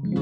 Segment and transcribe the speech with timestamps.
[0.00, 0.14] Hello，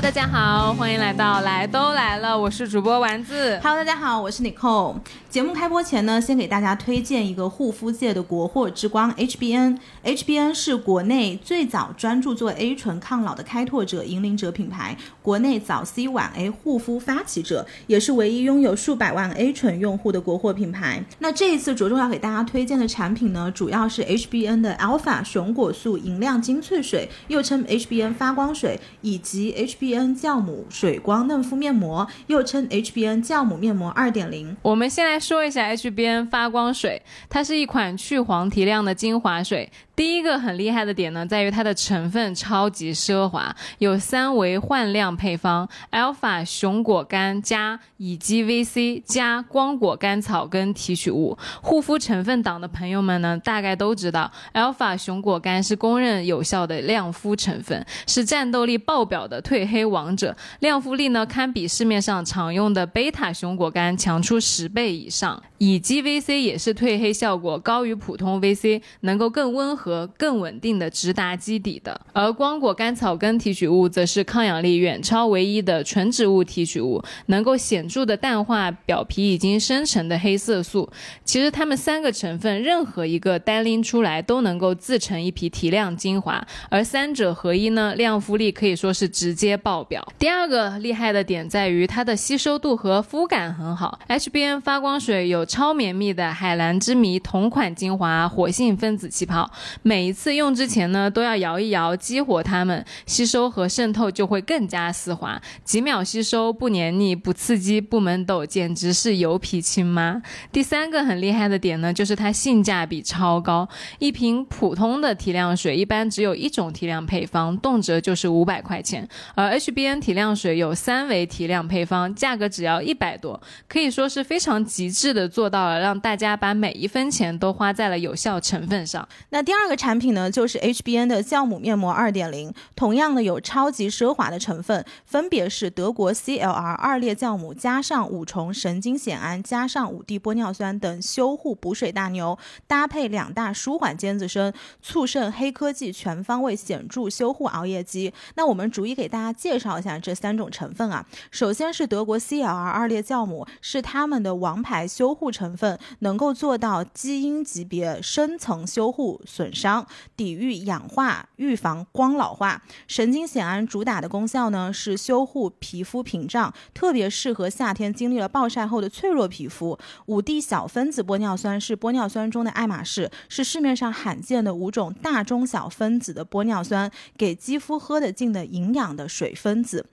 [0.00, 3.60] 大家好，欢迎来到来都来了，我是主播丸子。
[3.62, 4.96] Hello，大家好，我是 Nicole。
[5.34, 9.78] 节目开播前呢，先给大家推荐一个护肤界的国货之光 HBN。
[10.04, 21.04] HBN 是国内最早专注做 A 醇抗老的开拓者、引领者品牌，国内早 C 晚 A 护肤发起者，也是唯一拥有数百万 A 醇用户的国货品牌。
[21.18, 34.56] 那这一次着重要给大家推荐的产品呢，主要是 HBN 的 Alpha 熊果素银亮精粹水，又称 HBN 发光水，以及 HBN 酵母水光嫩肤面膜，又称 HBN 酵母面膜二点零。
[34.62, 39.72] 我们先来说一下 HBN 发光水，它是一款去黄提亮的精华水。
[39.96, 51.38] 第一个很厉害的点呢，在于它的成分超级奢华，有三维焕亮配方：alpha 熊果苷加乙基 VC 加光果甘草根提取物。
[51.62, 65.40] 护肤成分党的朋友们呢，大概都知道，alpha 熊果苷是公认有效的亮肤成分，是战斗力爆表的褪黑王者，亮肤力呢堪比市面上常用的贝塔熊果苷强出十倍以上。
[65.58, 72.00] 乙基 VC 也是褪黑效果高于普通 VC，能够更温和、和更稳定的直达基底的。
[72.14, 80.90] 而光果甘草根提取物则是抗氧力远超唯一的纯植物提取物，能够显著的淡化表皮已经生成的黑色素。
[81.22, 90.02] 其实它们三个成分任何一个单拎出来都能够自成一批提亮精华，而三者合一呢，亮肤力可以说是直接爆表。
[90.18, 99.50] 第二个厉害的点在于它的吸收度和肤感很好，HBN 发光水有超绵密的海蓝之谜同款精华活性分子气泡，
[99.82, 110.22] 每一次用之前呢，都要摇一摇，激活它们，吸收和渗透就会更加丝滑，几秒吸收，不黏腻，不刺激，不闷痘，简直是油皮亲妈。
[110.52, 113.68] 第三个很厉害的点呢，就是它性价比超高，
[113.98, 129.06] 一瓶普通的提亮水一般只有一种提亮配方，动辄就是五百块钱，而 HBN 提亮水有三维提亮配方，价格只要一百多，可以说是非常极致的做到了让大家把每一分钱都花在了有效成分上。
[129.30, 148.12] 那第二二个产品呢，就是 HBN 的酵母面膜二点零，同样的有超级奢华的成分，分别是德国 CLR 二裂酵母加上五重神经酰胺加上五 D 玻尿酸等修护补水大牛，搭配两大舒缓尖子生，促胜黑科技全方位显著修护熬夜肌。
[148.34, 151.06] 那我们逐一给大家介绍一下这三种成分啊。
[151.30, 162.62] 首先是德国 CLR 二裂酵母，是他们的王牌修护成分，能够做到基因级别深层修护损伤，抵御氧化，预防光老化。
[162.88, 169.78] 神经酰胺主打的功效呢是修护皮肤屏障，特别适合夏天经历了暴晒后的脆弱皮肤。
[170.06, 179.86] 五 D 小分子玻尿酸是玻尿酸中的爱马仕，是市面上罕见的五种大中小分子的玻尿酸，给肌肤喝得进的营养的水分子。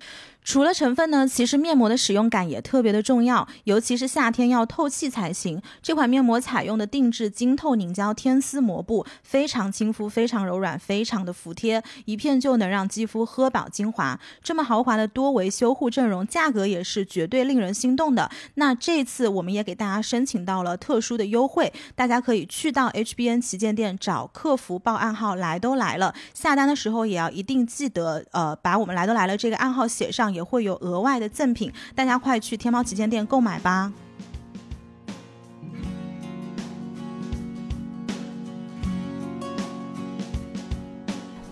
[0.44, 5.62] 除了成分呢，其实面膜的使用感也特别的重要，尤其是夏天要透气才行。
[5.84, 14.20] 这款面膜采用的定制晶透凝胶天丝膜布，非常亲肤，非常柔软，非常的服帖，一片就能让肌肤喝饱精华。
[14.42, 18.30] 这么豪华的多维修护阵容，价格也是绝对令人心动的。
[18.56, 30.31] 那这次我们也给大家申请到了特殊的优惠，大家可以去到 HBN 旗舰店找客服报暗号“来都来了”，下单的时候也要一定记得，呃，把我们“来都来了”这个暗号写上。
[30.34, 33.92] 也会有额外的赠品，大家快去天猫旗舰店购买吧。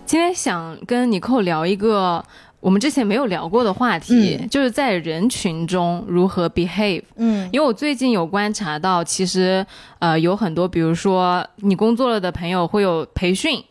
[0.06, 2.24] 今天想跟尼寇聊一个
[2.58, 7.04] 我们之前没有聊过的话题，嗯就是在人群中如何 behave。
[7.14, 9.64] 嗯因为我最近有观察到，其实
[10.00, 13.62] 呃有很多，比如说你工作了的朋友会有培训。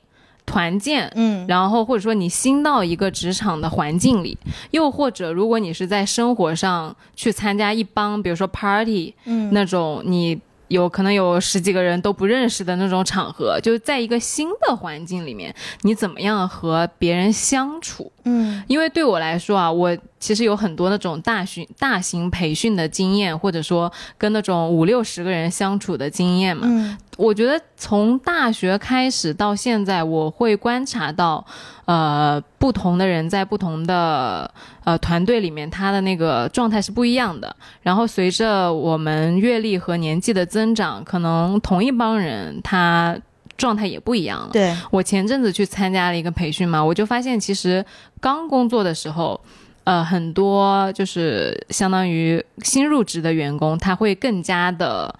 [0.49, 4.35] 团建，嗯然后或者说你新到一个职场的环境里，
[4.71, 18.11] 又或者如果你是在生活上去参加一帮，比如说 party，嗯那种你有可能有十几个人都不认识的那种场合，就是在一个新的环境里面，你怎么样和别人相处？
[18.29, 26.63] 嗯因为对我来说啊，我其实有很多那种大型大型培训的经验，或者说跟那种五六十个人相处的经验嘛。
[26.67, 31.45] 嗯我觉得从大学开始到现在，我会观察到，
[31.83, 34.49] 呃，不同的人在不同的
[34.85, 37.53] 呃团队里面，他的那个状态是不一样的。
[37.81, 43.17] 然后随着我们阅历和年纪的增长，可能同一帮人他
[43.59, 44.49] 状态也不一样了。
[44.51, 47.85] 对，我前阵子去参加了一个培训嘛，我就发现其实
[48.19, 49.39] 刚工作的时候，
[49.83, 55.13] 呃，很多就是相当于新入职的员工，他会更加的。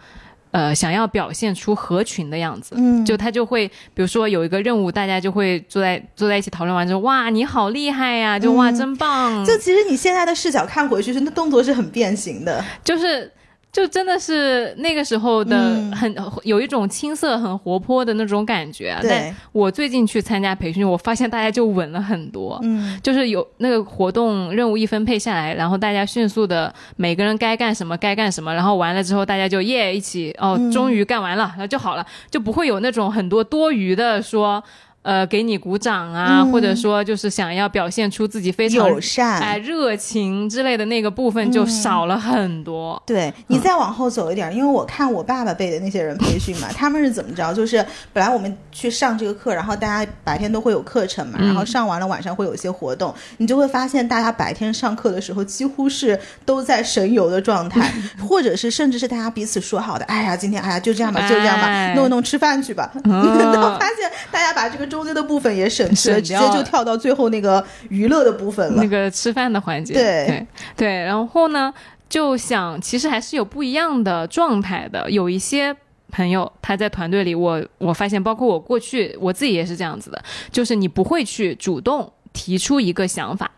[0.52, 12.66] 呃，想要表现出合群的样子，嗯就他就会，比如说有一个任务，大家就会坐在坐在一起讨论完之后，哇，你好厉害呀、就哇，嗯真棒，就其实你现在的视角看回去，是那动作是很变形的。
[12.84, 13.32] 就是
[13.72, 15.92] 就真的是那个时候的嗯。
[15.94, 18.98] 很、有一种青涩、很活泼的那种感觉。
[19.02, 22.60] 对，我最近去参加培训，我发现大家就稳了很多。
[22.64, 23.00] 嗯。
[23.04, 30.72] 就是有那个活动任务一分配下来，然后大家迅速的每个人该干什么该干什么，然后完了之后大家就耶一起哦，嗯。
[30.72, 34.64] 终于干完了，然后就好了，就不会有那种很多多余的说
[35.02, 39.40] 呃给你鼓掌啊，嗯或者说就是想要表现出自己非常友善。
[39.40, 43.02] 哎热情之类的那个部分就少了很多。
[43.06, 47.54] 对你再往后走一点，因为我看我爸爸辈的那些人培训嘛，他们是怎么着？
[47.54, 57.92] 就是本来我们去上这个课，然后大家白天都会有课程嘛，嗯然后上完了晚上会有一些活动，你就会发现大家白天上课的时候几乎是都在神游的状态，
[58.28, 68.90] 或者是甚至是大家彼此说好的，哎呀，今天哎呀就这样吧，就这样吧，哎弄一弄吃饭去吧，嗯 然后发现大家把这个中间的部分也省去了，直接就跳到最后那个娱乐的部分了那。
[68.90, 71.74] 个吃饭的环节，对对对，然后呢，
[72.10, 75.10] 就想其实还是有不一样的状态的。
[75.12, 75.76] 有一些
[76.12, 80.22] 朋友他在团队里，我我发现，包括我过去我自己也是这样子的，
[80.52, 83.52] 就是你不会去主动提出一个想法。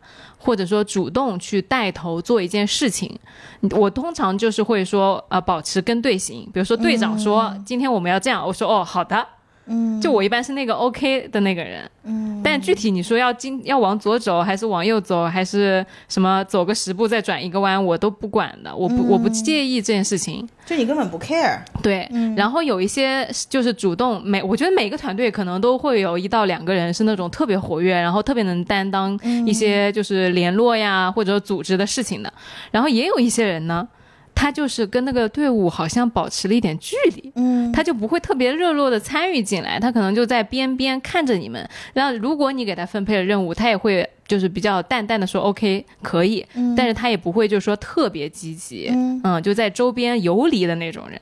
[0.43, 3.15] 或者说主动去带头做一件事情，
[3.77, 6.49] 我通常就是会说，呃，保持跟队形。
[6.51, 9.23] 比如说队长说、今天我们要这样，我说哦好的，
[9.67, 20.47] 嗯，就我一般是那个 OK 的那个人，嗯，但具体你说要今要往左走，还是往右走，还是什么走个十步再转一个弯，我都不管的，我不、我不介意这件事情。
[20.65, 21.59] 就你根本不 care。
[21.81, 32.33] 对，然后有一些就是主动每，我觉得每个团队可能都会有一到两个人是那种特别活跃，然后特别能担当一些就是联络呀或者组织的事情的，
[32.71, 33.87] 然后也有一些人呢。
[34.33, 41.67] 他就是跟那个队伍好像保持了一点距离，嗯，他就不会特别热络的参与进来，他可能就在边边看着你们。
[41.93, 46.45] 然后如果你给他分配了任务，他也会就是比较淡淡的说 OK 可以，
[46.75, 48.89] 但是他也不会就是说特别积极，
[49.23, 51.19] 嗯就在周边游离的那种人。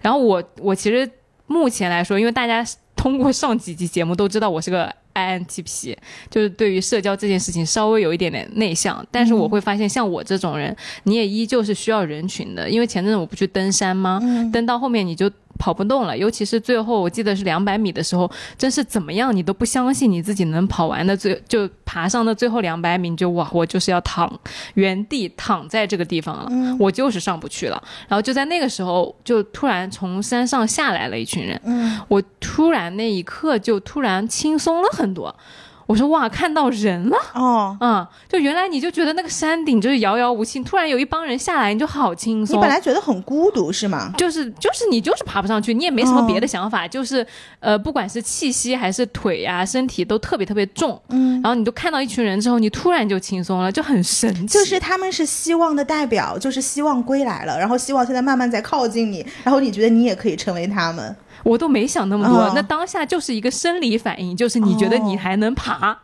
[0.00, 1.08] 然后我我其实
[1.46, 2.64] 目前来说，因为大家
[2.94, 5.96] 通过上几集节目都知道我是个 INTP，
[6.30, 10.74] 就是对于社交这件事情稍微有一点点内向，但是我会发现像我这种人，
[11.04, 12.68] 你也依旧是需要人群的。
[12.68, 14.20] 因为前阵子我不去登山吗？
[14.52, 24.32] 登到后面你就跑不动了，尤其是最后我记得是两百米的时候，真是怎么样你都不相信你自己能跑完的最就爬上的最后两百米，你就哇，我就是要躺
[24.74, 27.82] 原地躺在这个地方了，我就是上不去了。
[28.08, 35.34] 然后就在那个时候，就突然从山上下来了一群人，嗯我突然那一刻就突然轻松了很多。
[35.92, 42.56] 我说哇，看到人了，哦，嗯，就原来你就觉得那个山顶就是遥遥无期，突然有一帮人下来，你就好轻松。
[42.56, 44.10] 你本来觉得很孤独是吗？
[44.16, 47.26] 就是就是你就是爬不上去，你也没什么别的想法，就是
[47.60, 54.58] 呃，不管是气息还是腿呀、身体都特别特别重，嗯，然后你就看到一群人之后，你突然就轻松了，就很神奇。
[54.58, 61.14] 就是他们是希望的代表，就是希望归来了，然后希望现在慢慢在靠近你，然后你觉得你也可以成为他们。
[61.44, 65.98] 我都没想那么多，哦那当下就是一个生理反应，就是你觉得你还能爬。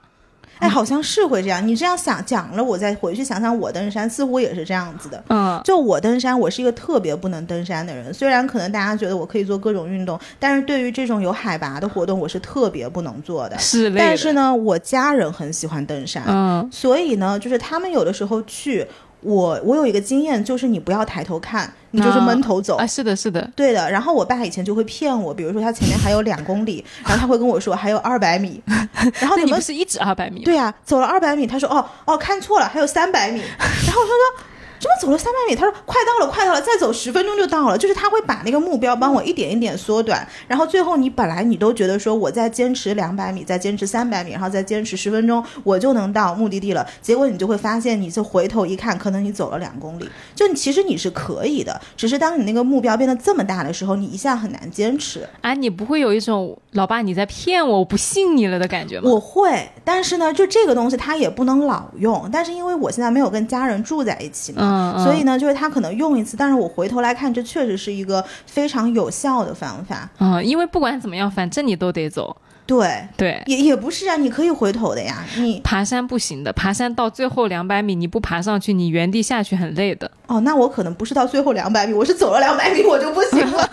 [0.58, 1.64] 哎，好像是会这样。
[1.64, 5.22] 你这样想讲了，我再回去想想，我登山似乎也是这样子的。
[5.28, 8.12] 嗯，就我登山，我是一个特别不能登山的人。
[8.12, 13.56] 虽然可能大家觉得我可以做各种运动，但是对于这种有海拔的活动，我是特别不能做的。
[13.56, 14.06] 是累的。
[14.08, 18.84] 但是呢，我家人很喜欢登山，嗯所以呢，就是他们有的时候去，
[19.20, 22.76] 我我有一个经验，就是你不要抬头看，你就是闷头走。
[22.76, 28.62] 啊，是的，是的，对的，然后我爸以前就会骗我，比如说他前面还有两公里， 然后他会跟我说还有二百米，
[29.20, 30.44] 然后那你们是一直二百米？
[30.44, 34.44] 对呀、走了二百米，他说哦哦看错了，还有三百米， 然后我说说。
[34.80, 35.56] 怎么走了三百米？
[35.56, 37.76] 他说快到了，快到了，再走十分钟就到了。
[37.76, 46.86] 就是他会把那个目标帮我一点一点缩短，然后最后你本来你都觉得说我再坚持两百米，再坚持三百米，然后再坚持十分钟，我就能到目的地了。
[47.00, 55.28] 结果你就会发现，你就回头一看，可能你走了两公里，就你其实你是可以的，只是当你那个目标变得这么大的时候，你一下很难坚持。
[55.40, 59.10] 啊，你不会有一种老爸你在骗我，我不信你了的感觉吗？
[59.10, 62.28] 我会，但是呢，就这个东西它也不能老用。
[62.32, 70.08] 但是因为我现在没有跟家人住在一起嘛，嗯嗯所以呢，就是他可能用一次，但是我回头来看，这确实是一个非常有效的方法。
[70.18, 72.36] 嗯，因为不管怎么样，反正你都得走。
[72.66, 75.24] 对，对，也也不是啊，你可以回头的呀。
[75.38, 80.10] 你爬山不行的，爬山到最后两百米你不爬上去，你原地下去很累的。
[80.26, 83.70] 哦，那我可能不是到最后两百米，我是走了两百米我就不行了。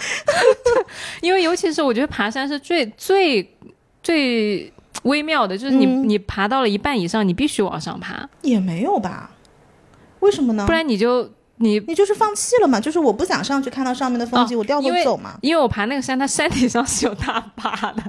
[1.20, 3.46] 因为尤其是我觉得爬山是最最
[4.02, 9.30] 最微妙的，就是你、嗯你爬到了一半以上，你必须往上爬，也没有吧？
[10.20, 10.64] 为什么呢？
[10.66, 11.80] 不然你就你。
[11.80, 12.80] 你就是放弃了嘛？
[12.80, 15.34] 就是我不想上去看到上面的风景，我掉头因为走嘛。
[15.42, 18.02] 因为我爬那个山，它山顶上是有大坝的，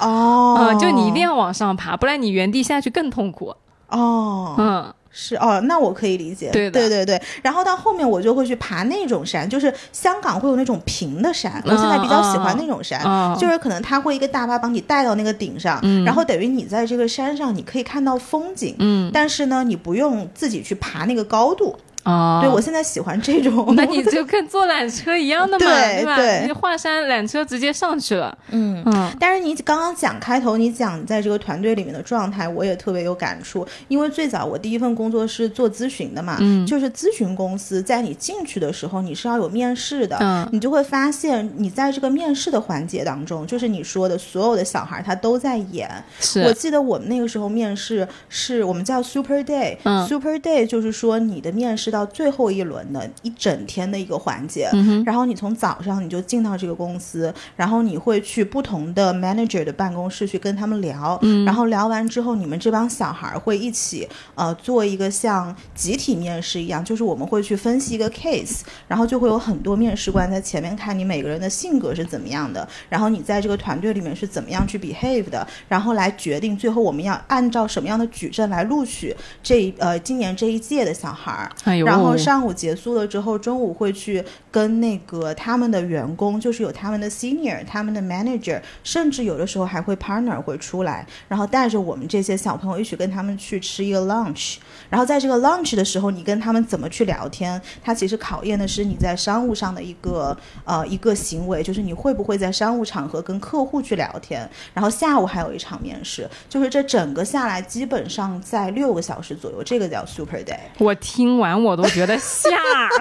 [0.00, 3.54] 哦，嗯，就你一定要往上爬，不然你原地下去更痛苦。
[3.88, 6.48] 哦，嗯，是哦，那我可以理解。
[6.52, 7.20] 对对对对。
[7.42, 21.76] 然后到后面我就会去爬那种山，就是香港会有那种平的山，我现在比较喜欢那种山，嗯就是可能它会一个大巴把你带到那个顶上，嗯然后等于你在这个山上你可以看到风景，嗯但是呢，你不用自己去爬那个高度。
[22.08, 23.72] 哦，对我现在喜欢这种。
[23.76, 25.66] 那你就跟坐缆车一样的嘛，
[26.04, 26.16] 吧？
[26.16, 28.82] 对对你华山缆车直接上去了，嗯。
[28.86, 33.66] 嗯但是你刚刚讲开头，你讲在这个团队里面的状态，我也特别有感触。
[33.88, 45.88] 因为最早我第一份工作是做咨询的嘛，嗯就是咨询公司在你进去的时候，你是要有面试的，嗯你就会发现你在这个面试的环节当中，就是你说的所有的小孩他都在演。
[46.20, 81.50] 是我记得我们那个时候面试是我们叫 Super Day，Super、嗯 Super Day 就是说你的面试到最后一轮的一整天的一个环节，嗯然后你从早上你就进到这个公司，然后你会去不同的 manager 的办公室去跟他们聊，嗯然后聊完之后，你们这帮小孩儿会一起呃做一个像集体面试一样，就是我们会去分析一个 case，然后就会有很多面试官在前面看你每个人的性格是怎么样的，然后你在这个团队里面是怎么样去 behave 的，然后来决定最后我们要按照什么样的矩阵来录取这呃今年这一届的小孩儿。
[81.64, 94.56] 哎呦，然后上午结束了之后，中午会去跟那个他们的员工，就是有他们的 senior、他们的 manager，甚至有的时候还会 partner 会出来，然后带着我们这些小朋友一起跟他们去吃一个 lunch。
[94.90, 104.48] 然后在这个 lunch 的时候，你跟他们怎么去聊天，它其实考验的是你在商务上的一个呃一个行为，就是你会不会在商务场合跟客户去聊天。
[104.72, 110.58] 然后下午还有一场面试，就是这整个下来基本上在六个小时左右，这个叫 super day。
[110.78, 112.50] 我听完我我都觉得吓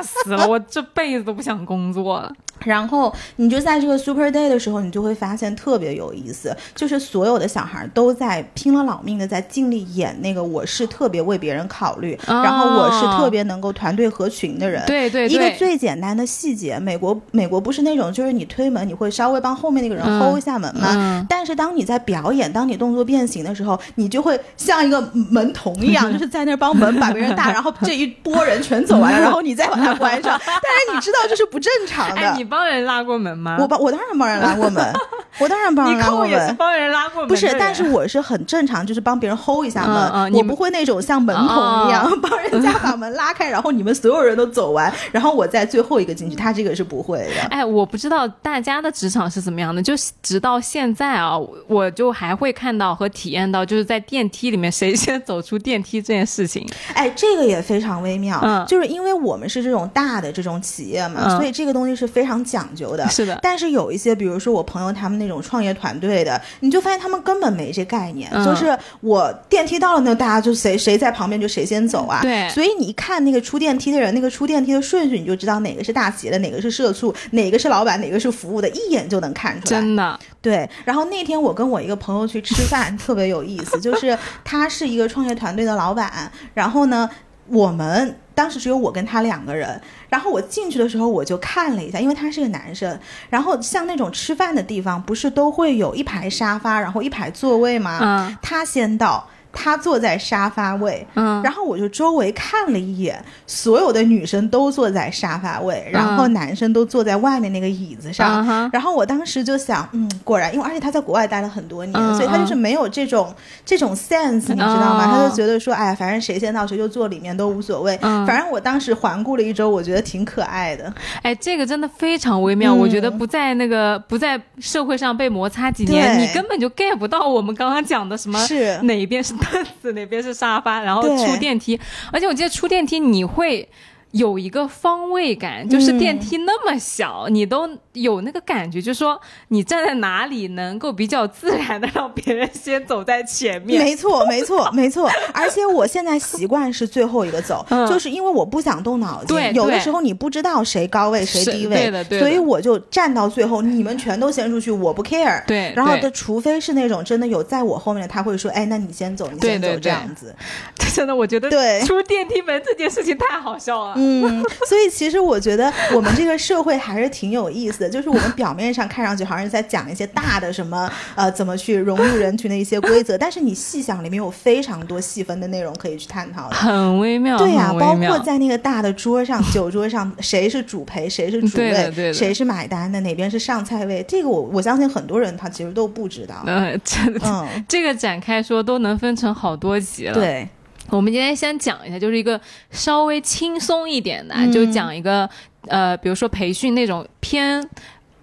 [0.03, 2.31] 死了，我这辈子都不想工作了。
[2.65, 14.83] 然后你就在这个 Super Day 的时候，你就会发现特别有意思，就是所有的小孩都在拼了老命的在尽力演那个我是特别为别人考虑，哦然后我是特别能够团队合群的人。
[14.85, 20.89] 对对对，一个最简单的细节，美国美国不是那种就是你推门你会稍微帮后面那个人嗯 hold 一下门吗？
[20.95, 24.99] 嗯但是当你在表演，当你动作变形的时候，你就会像一个
[25.29, 30.39] 门童一样， 就是在那儿帮门把别人打，然后这一波人全走完了，然后你再把它关上。
[30.45, 32.46] 但是你知道这是不正常的。
[32.47, 33.57] 帮人拉过门吗？
[33.59, 34.93] 我帮我当然帮人拉过门，
[35.39, 36.55] 我当然帮人你拉过扣也是门。
[36.55, 47.41] 帮人拉过门，不是，但是我是很正常，就是帮别人 hold 一下门，嗯嗯你不会那种像门童一样、 帮人家把门拉开，然后你们所有人都走完，然后我在最后一个进去，他这个是不会的。
[47.49, 51.37] 哎，我不知道大家的职场是怎么样的，就是直到现在啊，
[51.67, 56.67] 我就还会看到和体验到，就是在电梯里面谁先走出电梯这件事情。
[56.93, 63.07] 哎，这个也非常微妙，嗯就是因为我们是这种大的这种企业嘛，嗯所以这个东西是非常讲究的。
[63.09, 72.21] 是的，但是有一些，比如说我朋友他们那种创业团队的，你就发现他们根本没这概念，嗯就是我电梯到了那，大家就谁谁在旁边就谁先走啊。
[72.21, 79.79] 对所以你一看那个出电梯的人，那个出电梯的顺序，你就知道哪个是大企业的，哪个是社畜，哪个是老板，哪个是服务的，一眼就能看出来。
[79.79, 87.09] 真的，对，然后那天我跟我一个朋友去吃饭，特别有意思，就是他是一个创业团队的老板，然后呢，
[87.47, 92.99] 我们当时只有我跟他两个人，然后我进去的时候我就看了一下，因为他是个男生，
[93.31, 97.97] 然后像那种吃饭的地方，不是都会有一排沙发，然后一排座位吗？
[97.99, 99.27] 嗯他先到。
[99.59, 108.47] 他坐在沙发位，嗯，然后我就周围看了一眼，所有的女生都坐在沙发位，然后男生都坐在外面那个椅子上。
[108.47, 113.33] 嗯然后我当时就想，嗯，果然，因为而且他在国外待了很多年，嗯所以他就是没有这种
[113.65, 115.05] 这种 sense，你知道吗？
[115.07, 117.97] 哦他就觉得说，哎呀，反正谁先到谁就坐里面都无所谓。
[118.03, 120.93] 嗯反正我当时环顾了一周，我觉得挺可爱的。
[121.23, 122.75] 哎，这个真的非常微妙。
[122.75, 131.79] 嗯我觉得不在那个不在社会上被摩擦几年，对你根本就 get 不到我们刚刚讲的什么是哪一边是凳子，哪边是沙发，然后出电梯。
[132.11, 133.67] 而且我记得出电梯你会。
[134.11, 143.83] 有一个方位感，就是嗯电梯那么小，你都有那个感觉，就是说你站在哪里能够比较自然的让别人先走在前面。
[143.83, 145.09] 没错，没错，没错。
[145.33, 149.27] 而且我现在习惯是最后一个走，嗯就是因为我不想动脑筋。
[149.35, 155.45] 对对有的时候你不知道谁高位谁低位，对的对的所以我就站到最后，你们全都先出去，我不 care。
[155.45, 160.33] 对对然后的，除非是那种真的有在我后面的，他会说，哎，那你先走，你先走这样子。
[160.95, 163.96] 真的，我觉得对出电梯门这件事情太好笑了。
[163.97, 176.55] 嗯，所以其实我觉得我们这个社会还是挺有意思的，就是我们表面上看上去好像是在讲一些大的什么 呃怎么去融入人群的一些规则，但是你细想里面有非常多细分的内容可以去探讨的。
[176.55, 177.37] 很微妙。
[177.37, 186.35] 对呀、包括在那个大的桌上，酒桌上，谁是主陪，谁是主位，谁是买单的，哪边是上菜位，这个我我相信很多人他其实都不知道。
[186.45, 190.47] 嗯，这个展开说都能分成好多集了。，对，
[190.89, 192.39] 我们今天先讲一下，就是一个
[192.71, 195.29] 稍微轻松一点的就讲一个
[195.67, 197.67] 呃，比如说培训那种偏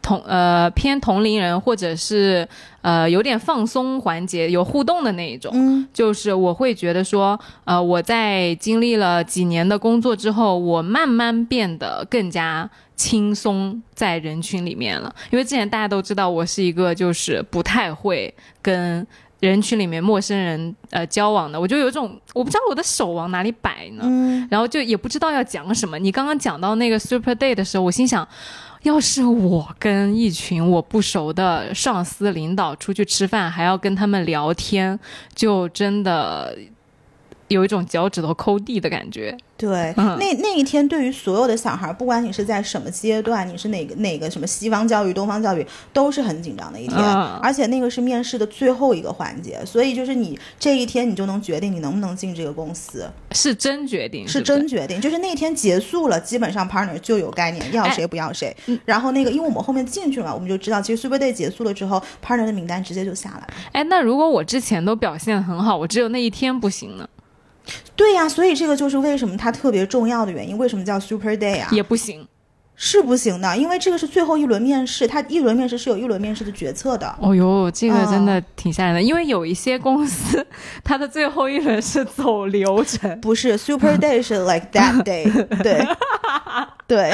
[0.00, 2.46] 同呃偏同龄人或者是
[2.82, 5.50] 呃有点放松环节、有互动的那一种。
[5.54, 15.14] 嗯就是我会觉得说，呃，我在经历了几年的工作之后，我慢慢变得更加轻松在人群里面了。
[15.30, 19.06] 因为之前大家都知道我是一个就是不太会跟
[19.48, 25.98] 人群里面陌生人呃交往的，我就有一种我不知道我的手往哪里摆呢，嗯，然后就也不知道要讲什么。
[25.98, 28.26] 你刚刚讲到那个 Super Day 的时候，我心想。
[28.84, 35.00] 要是我跟一群我不熟的上司领导出去吃饭，还要跟他们聊天，
[35.34, 36.54] 就真的
[37.48, 39.36] 有一种脚趾头抠地的感觉。
[39.56, 46.98] 对，嗯那那一天对于所有的小孩，不管你是在什么阶段，你是哪个哪个什么西方教育、东方教育，都是很紧张的一天。
[46.98, 55.00] 嗯而且那个是面试的最后一个环节，所以就是你这一天你就能决定你能不能进这个公司，是真决定，是真决定。
[55.00, 58.54] 就是那天结束了，基本上 partner 就有概念，要哎谁不要谁。
[58.66, 63.48] 嗯然后那个，因为我们后面进去了嘛，我们就知道，其实 Super Day 结束了之后，partner 的名单直接就下来了。
[63.72, 67.08] 哎，那如果我之前都表现得很好，我只有那一天不行呢，
[67.96, 70.56] 对呀、所以这个就是为什么它特别重要的原因。
[70.58, 71.68] 为什么叫 Super Day 啊？
[71.70, 72.26] 也不行。
[72.76, 77.06] 是不行的，因为这个是最后一轮面试，它一轮面试是有一轮面试的决策的。
[77.20, 80.44] 哦呦，这个真嗯的挺吓人的，因为有一些公司，
[80.82, 83.20] 它的最后一轮是走流程。
[83.20, 85.30] 不是 Super Day 是 like that day，
[85.62, 85.86] 对
[86.88, 87.12] 对，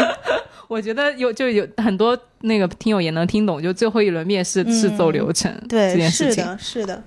[0.66, 6.42] 我觉得有就有很多那个听友也能听懂，就最后一轮面试是走流程、这对，件事情。
[6.42, 7.02] 是的，是的，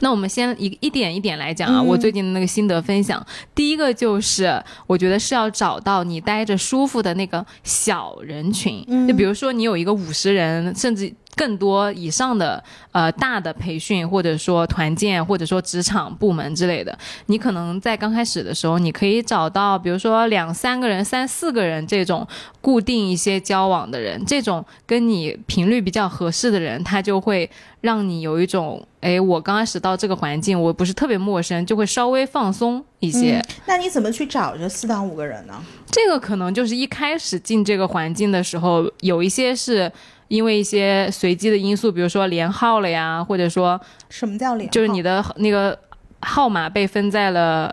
[0.00, 1.86] 那我们先一一点一点来讲啊，嗯。
[1.86, 9.08] 我最近的那个心得分享，第一个就是我觉得是要找到你待着舒服的那个小人群，嗯。
[9.08, 12.62] 就比如说你有一个五十人甚至更多以上的
[12.92, 22.26] 呃大的培训，或者说团建，或者说职场部门之类的，你可能在刚开始的时候，你可以找到比如说两三个人、三四个人这种
[22.60, 27.48] 固定一些交往的人，这种跟你频率比较合适的人，他就会
[27.80, 33.38] 让你有一种，哎，我刚开始到这个环境，我不是特别陌生，就会稍微放松一些。
[33.38, 35.54] 嗯那你怎么去找这四到五个人呢？
[35.90, 39.90] 这个可能就是一开始进这个环境的时候，有一些是
[40.30, 44.70] 因为一些随机的因素，比如说连号了呀，或者说什么叫连号？
[44.70, 45.76] 就是你的那个
[46.20, 47.68] 号码被分在了，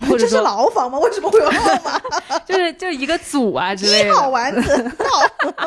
[0.00, 0.98] 或 者这是说牢房吗？
[0.98, 2.00] 为什么会有号码？
[2.44, 4.92] 就是就一个组啊之类一号的，丸子，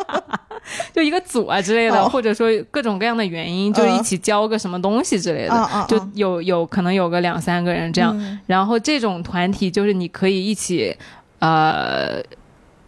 [0.94, 5.86] 就一个组啊之类的，哦或者说各种各样的原因，就是一起交个什么东西之类的。
[5.88, 10.94] 就有有可能有个两三个人这样，嗯然后这种团体就是你可以一起
[11.40, 12.22] 呃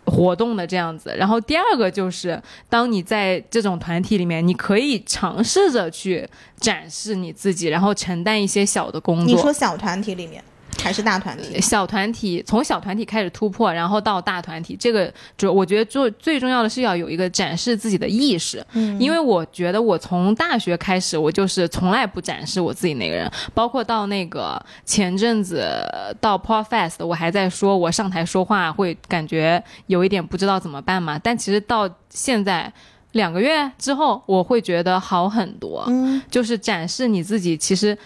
[0.08, 1.13] 活动的这样子。
[1.17, 6.28] 然后第二个就是，当你在这种团体里面，你可以尝试着去
[6.60, 9.26] 展示你自己，然后承担一些小的工作。
[9.26, 10.43] 你说小团体里面
[10.82, 11.60] 还是大团体？
[11.60, 25.62] 小团体从小团体开始突破，然后到大团体，这个主我觉得最最重要的是要有一个展示自己的意识，嗯因为我觉得我从大学开始，我就是从来不展示我自己那个人，包括到那个前阵子
[25.92, 32.72] 呃到 Podfest，我还在说我上台说话会感觉有一点不知道怎么办嘛，但其实到现在
[33.12, 37.98] 两个月之后，我会觉得好很多，嗯就是展示你自己，其实。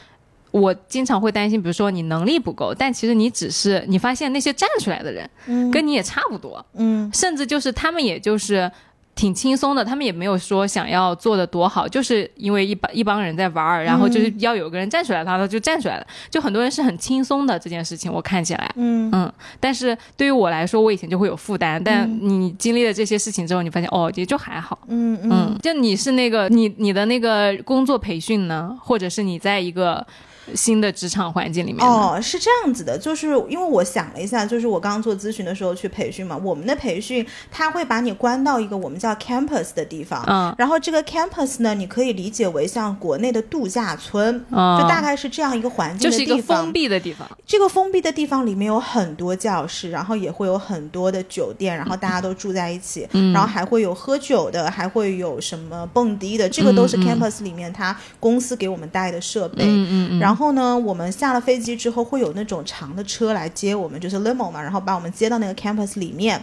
[0.51, 5.71] 我经常会担心，比如说你能力不够，但其实你只是你发现那些站出来的人嗯。
[5.71, 7.09] 跟你也差不多，嗯。
[7.13, 8.69] 甚至就是他们也就是
[9.13, 18.71] 挺轻松的，他们也没有说想要做的多好，就是因为一帮一帮人在玩儿，然后就是要有个人站出来，他他就站出来了，就很多人是很轻松的这件事情，我看起来。
[18.75, 19.09] 嗯。
[19.13, 22.41] 嗯，但是对于我来说，我以前就会有负担，但嗯。
[22.41, 24.79] 你经历了这些事情之后，你发现哦，也就还好。
[24.87, 25.29] 嗯嗯。
[25.31, 30.05] 嗯，就你是那个你你的那个工作培训呢，或者是你在一个
[30.53, 40.53] 新的职场环境里面，哦，是这样子的，就是因为我想了一下，就是我刚刚做咨询的时候去培训嘛，我们的培训他会把你关到一个我们叫 campus 的地方，嗯。
[40.57, 46.41] 然后这个 campus 呢，你可以理解为像国内的度假村，嗯，就大概是这样一个环境就是一个。
[46.41, 47.27] 封闭的地方。
[47.45, 53.31] 这个封闭的地方里面有很多教室，然后也会有很多的酒店，然后大家都住在一起，嗯。
[53.31, 59.63] 然后还会有喝酒的，还会有什么蹦迪的，这个都是 campus 里面他公司给我们带的设备。
[59.63, 66.41] 嗯嗯嗯，然然后呢，我们下了飞机之后会有那种长的车来接我们，就是 limo 嘛，然后把我们接到那个 campus 里面，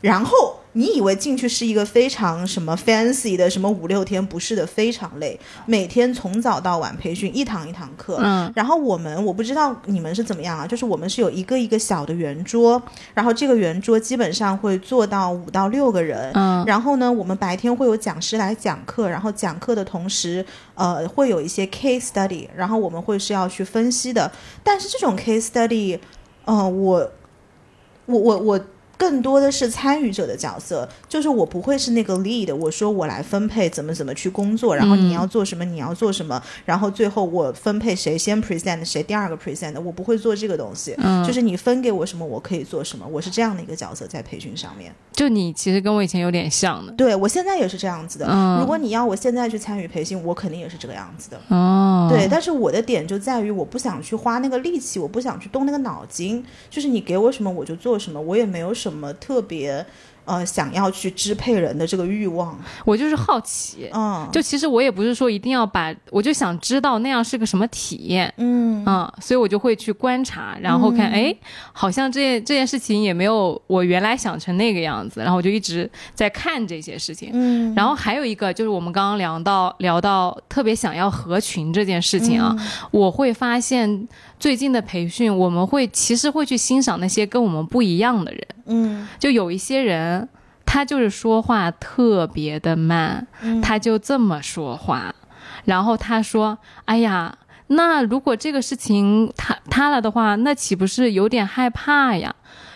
[0.00, 0.56] 然后。
[0.72, 5.36] 你以为进去是一个非常什么 fancy 的什么五六天，不是的，非常累，
[5.66, 8.20] 每天从早到晚培训一堂一堂课。
[8.22, 12.80] 嗯，然后我们我不知道你们是怎么样啊，就是我们是有一个一个小的圆桌，
[13.12, 16.30] 然后这个圆桌基本上会坐到五到六个人。
[16.34, 24.30] 嗯，然后呢，我们白天会有讲师来讲课，然后讲课的同时，呃，会有一些 case study，然后我们会是要去分析的。
[24.62, 25.98] 但是这种 case study，
[26.44, 27.10] 呃，我
[28.06, 28.60] 我我我。
[29.00, 40.94] 更多的是参与者的角色，就是我不会是那个 lead，我说我来分配怎么怎么去工作，然后你要做什么，你要做什么，然后最后我分配谁先 present，谁第二个 present，我不会做这个东西。
[40.98, 44.94] 嗯，就是你分给我什么，我可以做什么，我是这样的一个角色在培训上面。
[45.12, 48.26] 就你其实跟我以前有点像的，对我现在也是这样子的。
[48.28, 51.40] 嗯，如果你要我现在去参与培训，我肯定也是这个样子的。
[51.48, 59.84] 哦，对，但是我的点就在于我不想去花那个力气，我不想去动那个脑筋，就是你给我什么我就做什么，我也没有什么特别。
[60.26, 68.84] 呃，想要去支配人的这个欲望，我就是好奇，嗯，就其实我也不是说一定要把，我就想知道那样是个什么体验，嗯。
[68.86, 71.34] 嗯，所以我就会去观察，然后看，哎，
[71.72, 82.54] 好像这件这件事情也没有我原来想成那个样子，然后我就一直在看这些事情，嗯，然后还有一个就是我们刚刚聊到聊到特别想要合群这件事情啊，
[82.92, 84.06] 我会发现
[84.40, 90.28] 最近的培训，我们会其实会去欣赏那些跟我们不一样的人，嗯，就有一些人。
[90.72, 93.26] 他就是说话特别的慢，
[93.60, 95.12] 他就这么说话，
[95.64, 102.32] 然后他说：“哎呀，那如果这个事情塌塌了的话，那岂不是有点害怕呀？”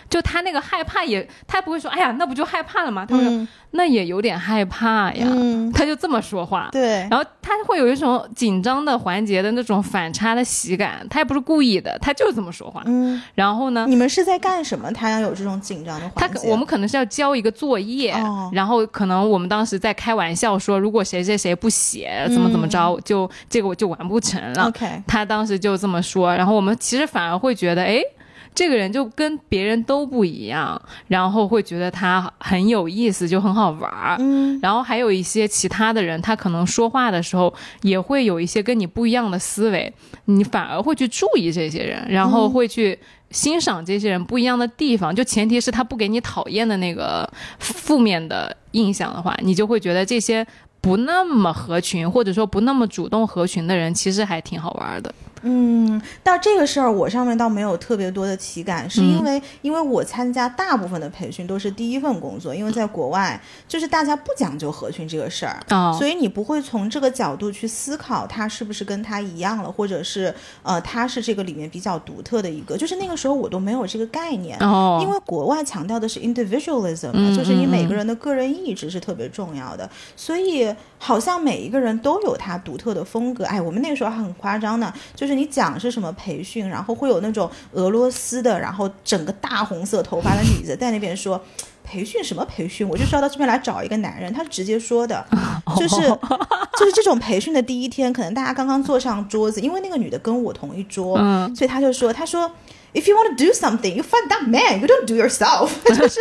[0.09, 3.05] 就他那个害怕也，他不会说，哎呀，那不就害怕了吗？
[3.05, 5.27] 他说，那也有点害怕呀。
[5.73, 6.69] 他就这么说话。
[6.71, 7.07] 对。
[7.09, 12.83] 然后他会有一种紧张的环节的那种反差的喜感，他也不是故意的，他就是这么说话。
[12.85, 13.21] 嗯。
[13.33, 13.85] 然后呢？
[13.89, 14.91] 你们是在干什么？
[14.91, 16.39] 他要有这种紧张的环节？
[16.39, 18.15] 他我们可能是要交一个作业，
[18.53, 24.67] 然后可能我们当时在开玩笑说，如果谁谁谁不写，怎么怎么着，就这个我就完不成了。
[24.67, 25.03] OK。
[25.07, 28.01] 他当时就这么说，然后我们其实反而会觉得，哎。
[28.55, 34.15] 这个人就跟别人都不一样，然后会觉得他很有意思，就很好玩儿。
[34.19, 39.93] 嗯，然后还有一些其他的人，他可能说话的时候也会有一些跟你不一样的思维，
[40.25, 42.97] 你反而会去注意这些人，然后会去
[43.31, 45.13] 欣赏这些人不一样的地方。
[45.13, 50.47] 就前提是他不给你讨厌的那个负面的印象的话，你就会觉得这些
[50.79, 55.13] 不那么合群，或者说不那么主动合群的人，其实还挺好玩的。
[55.47, 74.57] 嗯，到这个事儿，我上面倒没有特别多的体感，是因为因为我参加大部分的培训都是第一份工作，因为在国外就是大家不讲究合群这个事儿，所以你不会从这个角度去思考他是不是跟他一样了，或者是呃他是这个里面比较独特的一个，就是那个时候我都没有这个概念，
[74.99, 83.45] 因为国外强调的是 individualism，就是你每个人的个人意志是特别重要的，所以好像每一个人都有他独特的风格。
[83.45, 85.34] 哎，我们那个时候还很夸张呢，就是。
[85.35, 91.39] 你讲是什么培训，然后会有那种俄罗斯的，然后整个大红色头发的女子在那边说
[91.83, 95.25] 培训什么培训，我就是要到这边来找一个男人，他是直接说的，
[95.77, 95.97] 就是
[96.77, 101.17] 就是这种培训的第一天，可能大家刚刚坐上桌子，因为那个女的跟我同一桌，
[101.55, 102.51] 所以他就说，他说。
[102.95, 104.79] If you want to do something, you find that man.
[104.79, 105.69] You don't do yourself.
[105.83, 106.19] 就是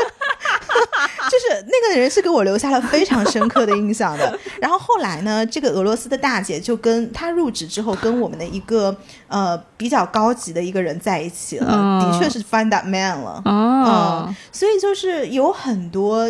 [1.31, 4.37] 就是那个人是给我留下了非常深刻的印象的。
[4.61, 8.95] 然后后来呢，这个俄罗斯的大姐就跟她入职之后，跟我们的一个
[9.29, 13.41] 呃比较高级的一个人在一起了，的确是 find that man 了。
[13.45, 16.29] 嗯，所以就是有很多。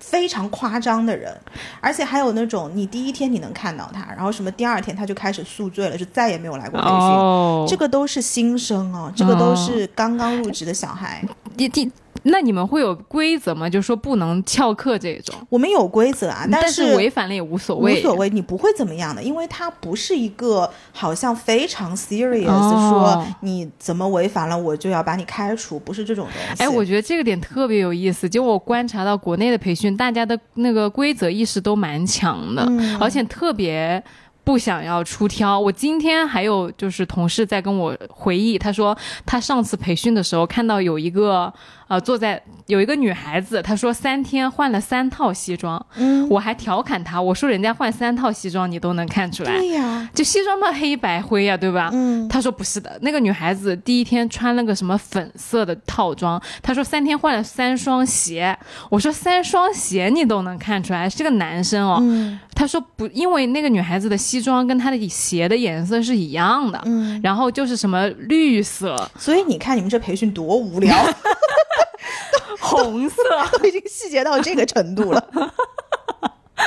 [0.00, 1.32] 非常夸张的人，
[1.80, 7.68] 而且还有那种你第一天你能看到他，然后什么第二天他就开始宿醉了，就再也没有来过培训。
[7.68, 11.24] 这个都是新生哦，这个都是刚刚入职的小孩。
[11.56, 11.90] 第第。
[12.24, 13.68] 那你们会有规则吗？
[13.68, 15.34] 就是说不能翘课这种。
[15.48, 17.98] 我们有规则啊，但是违反了也无所谓。
[17.98, 26.62] 无所谓，你不会怎么样的，因为它不是一个好像非常 serious，说你怎么违反了我就要把你开除，不是这种东西。
[26.62, 28.28] 哎，我觉得这个点特别有意思。
[28.28, 32.66] 就我观察到国内的培训，大家的那个规则意识都蛮强的，
[33.00, 34.02] 而且特别。
[34.50, 35.56] 不想要出挑。
[35.56, 41.54] 我今天还有就是同事在跟我回忆，他说他上次培训的时候看到有一个
[41.86, 45.80] 呃坐在有一个女孩子，她说三天换了三套西装。
[45.94, 49.56] 嗯，我还调侃她，我说人家换三套西装你都能看出来。
[49.56, 51.90] 对呀，就西装嘛黑白灰呀，对吧？
[51.92, 58.58] 嗯，她说不是的，那个女孩子第一天穿了个什么粉色的套装，她说三天换了三双鞋。
[58.88, 61.98] 我说三双鞋你都能看出来是个男生哦。
[62.00, 64.39] 嗯，她说不，因为那个女孩子的西。
[64.40, 70.96] 西装跟他的鞋的颜色是一样的，嗯，然后就是什么绿色、所以你看你们这培训多无聊，
[72.58, 73.22] 红色，
[73.58, 75.28] 都已经细节到这个程度了。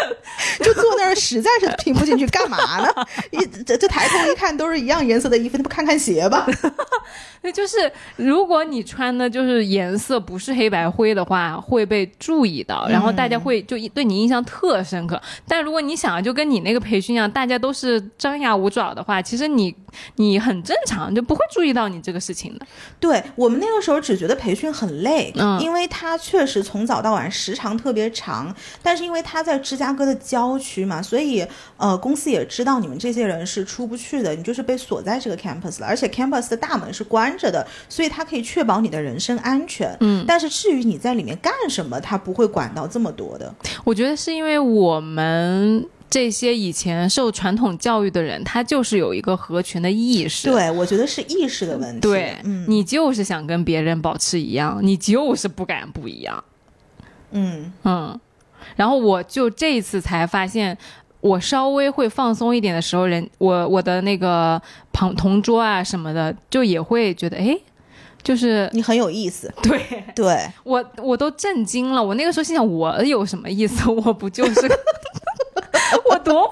[0.64, 2.88] 就坐那儿实在是听不进去，干嘛呢？
[3.32, 6.46] 一这这抬头一看都是一样颜色的衣服，那不看看鞋吧？
[7.42, 15.22] 对，就是如果你穿的就是颜色不是黑白灰的话，会被注意到，然后大家会就对你印象特深刻。
[15.46, 19.76] 但如果你想就跟你那个培训一样，大家都是张牙舞爪的话，其实你
[20.16, 22.66] 你很正常，就不会注意到你这个事情的。
[23.00, 31.46] 对我们那个时候只觉得培训很累，嗯因为他确实从早到晚时长特别长，但是因为他在芝加哥的郊区嘛，所以
[31.78, 39.98] 呃公司也知道你们这些人是出不去的，你就是被锁在这个 campus 了，而且 campus 的大门是关着的，所以它可以确保你的人身安全。
[40.00, 43.54] 嗯，但是至于你在里面干什么，他不会管到这么多的。
[43.84, 45.86] 我觉得是因为我们。
[46.10, 50.48] 这些以前受传统教育的人，他就是有一个合群的意识。
[50.48, 52.02] 对，我觉得是意识的问题。
[52.02, 56.44] 对，嗯，你就是想跟别人保持一样，你就是不敢不一样。
[57.32, 58.20] 嗯嗯，
[58.76, 60.78] 然后我就这一次才发现，
[61.22, 67.58] 我稍微会放松一点的时候，人我我的那个旁同桌啊什么的，就也会觉得，哎，
[68.22, 69.54] 就是你很有意思。
[69.64, 72.04] 对对，我我都震惊了。
[72.04, 73.90] 我那个时候心想，我有什么意思？
[73.90, 74.62] 我不就是。
[76.10, 76.48] 我多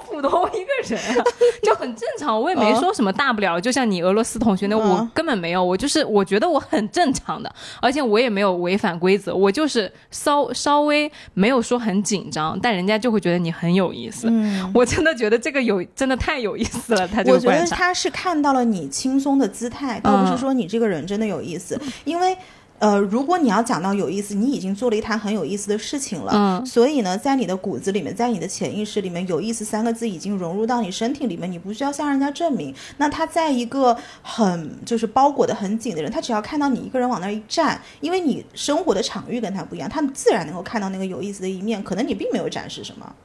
[0.82, 1.24] 人啊，
[1.64, 3.60] 就很正常，我也没说什么大不了。
[3.60, 14.28] 就像你俄罗斯同学那，我嗯根本没有，我就是我觉得我很正常的，而且我也没有违反规则，我就是稍稍微没有说很紧张，但人家就会觉得你很有意思。
[14.30, 17.66] 嗯，我真的觉得这个有真的太有意思了，他这我觉得。
[17.68, 22.38] 他是看到了你轻松的姿态，倒不是说你这个人真的有意思，因为。
[22.82, 32.74] 呃，如果你要讲到有意思，你已经做了一摊很有意思的事情了，嗯所以呢，在你的骨子里面，在你的潜意识里面，有意思三个字已经融入到你身体里面，你不需要向人家证明。
[32.98, 43.16] 那他在一个很就是包裹的很紧的人，他只要看到你一个人往那儿一站，因为你生活的场域跟他不一样，他们自然能够看到那个有意思的一面，可能你并没有展示什么，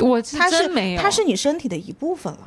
[0.00, 2.40] 我是他是真没有，他是你身体的一部分了。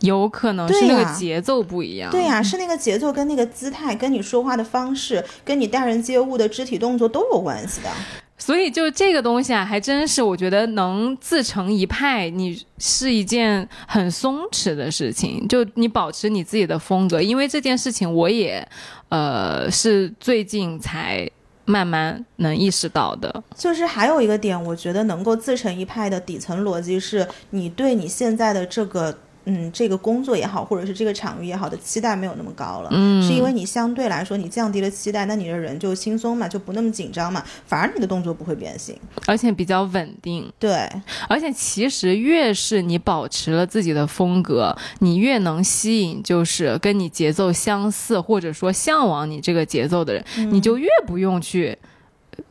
[0.00, 2.10] 有可能是那个节奏不一样。
[2.10, 7.90] 对呀、是那个节奏跟那个姿态，跟你说话的方式，跟你待人接物的肢体动作都有关系的。
[8.36, 15.46] 所以就这个东西啊，还真是我觉得能自成一派，你是一件很松弛的事情。
[15.48, 18.66] 就你保持你自己的风格，因为这件事情我也，
[19.08, 21.30] 呃，是最近才
[21.64, 23.42] 慢慢能意识到的。
[23.56, 29.16] 就是还有一个点，我觉得能够自成一派的底层逻辑是，你对你现在的这个。
[29.46, 33.22] 嗯，这个工作也好，或者是这个场域也好的期待没有那么高了，嗯。
[33.22, 38.96] 是因为你相对来说你降低了期待，那你的人就轻松嘛，就不那么紧张嘛，反而你的动作不会变形。
[39.26, 40.88] 而且比较稳定，对，
[41.28, 51.76] 而且其实越是你保持了自己的风格，你越能吸引就是跟你节奏相似或者说向往你这个节奏的人，你就越不用去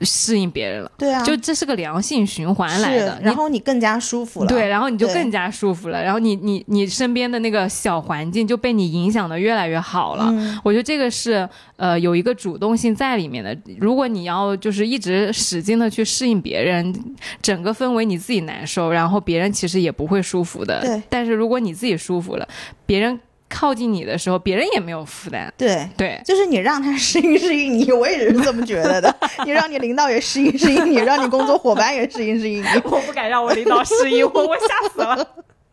[0.01, 0.91] 适应别人了。
[0.97, 4.47] 对啊，就这是个良性循环来的，，然后你更加舒服了。
[4.47, 10.25] 对，然后你就更加舒服了，然后你你你身边的那个小环境就被你影响的越来越好了。
[10.29, 13.57] 嗯我觉得这个是呃有一个主动性在里面的。
[13.79, 16.93] 如果你要就是一直使劲的去适应别人，
[17.41, 20.81] 整个氛围你自己难受，然后别人其实也不会舒服的。
[20.81, 22.47] 对但是如果你自己舒服了，
[22.85, 23.19] 别人
[23.53, 25.53] 靠近你的时候，别人也没有负担。
[25.55, 29.15] 对，对，就是你让他适应适应你，我也是这么觉得的。
[29.45, 32.67] 你让你领导也适应适应你，让你工作伙伴也适应适应你。
[32.83, 35.27] 我不敢让我领导适应我，我吓死了。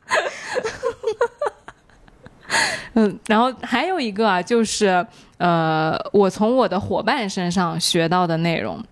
[2.94, 5.06] 嗯，然后还有一个啊，就是
[5.38, 8.82] 呃，我从我的伙伴身上学到的内容，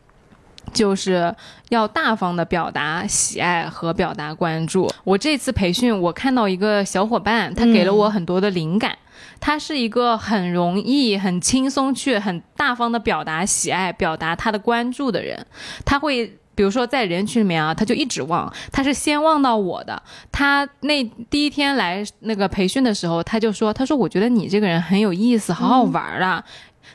[0.73, 1.35] 就是
[1.69, 4.91] 要大方的表达喜爱和表达关注。
[5.05, 8.97] 我这次培训，我看到一个小伙伴，他给了我很多的灵感。
[9.41, 15.47] 他是一个很容易、很轻松去很大方的表达喜爱、表达他的关注的人。
[15.85, 16.27] 他会
[16.57, 20.03] 比如说在人群里面啊，他就一直望，他是先望到我的。
[20.33, 26.43] 他那第一天来那个培训的时候，他就说：“他说我觉得你这个人很有意思，好好玩啊。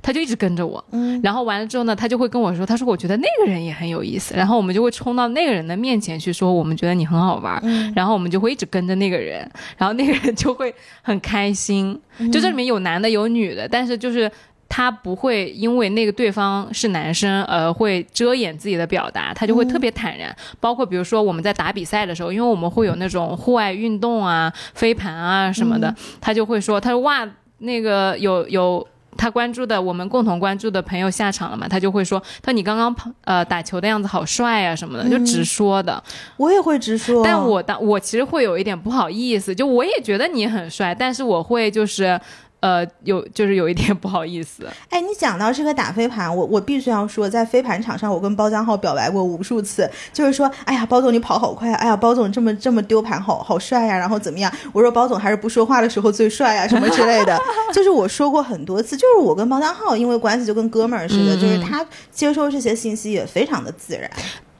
[0.01, 7.59] 他就一直跟着我，嗯然后完了之后呢，他就会跟我说：“他说我觉得那个人也很有意思。”然后我们就会冲到那个人的面前去说：“我们觉得你很好玩。
[7.63, 11.99] 嗯然后我们就会一直跟着那个人，然后那个人就会很开心。
[12.31, 14.29] 就这里面有男的有女的，但是就是
[14.67, 20.35] 他不会因为那个对方是男生而会遮掩自己的表达，他就会特别坦然。
[20.59, 27.27] 包括比如说我们在打比赛的时候，因为我们会有那种户外运动啊、飞盘啊什么的，他就会说：“他说哇，
[27.59, 32.95] 那个有有。”他关注的我们共同关注的朋友下场了嘛，他就会说，他说你刚刚
[33.25, 36.03] 呃打球的样子好帅啊什么的，就直说的。
[36.37, 42.19] 我也会直说，但我当我其实会有一点不好意思，就我也觉得你很帅，但是我会就是。
[42.63, 44.65] 呃，有就是有一点不好意思。
[44.89, 54.49] 哎，你讲到这个打飞盘，我我必须要说，在飞盘场上，我跟包江浩表白过无数次，就是说，哎呀，包总你跑好快，哎呀，包总这么这么丢盘，好好帅呀，然后怎么样？
[54.71, 57.37] 我说包总还是不说话的时候最帅呀，什么之类的，
[57.75, 64.09] 就是我说过很多次，就是我跟包江浩因为关系就跟哥们儿似的，就是他接收这些信息也非常的自然。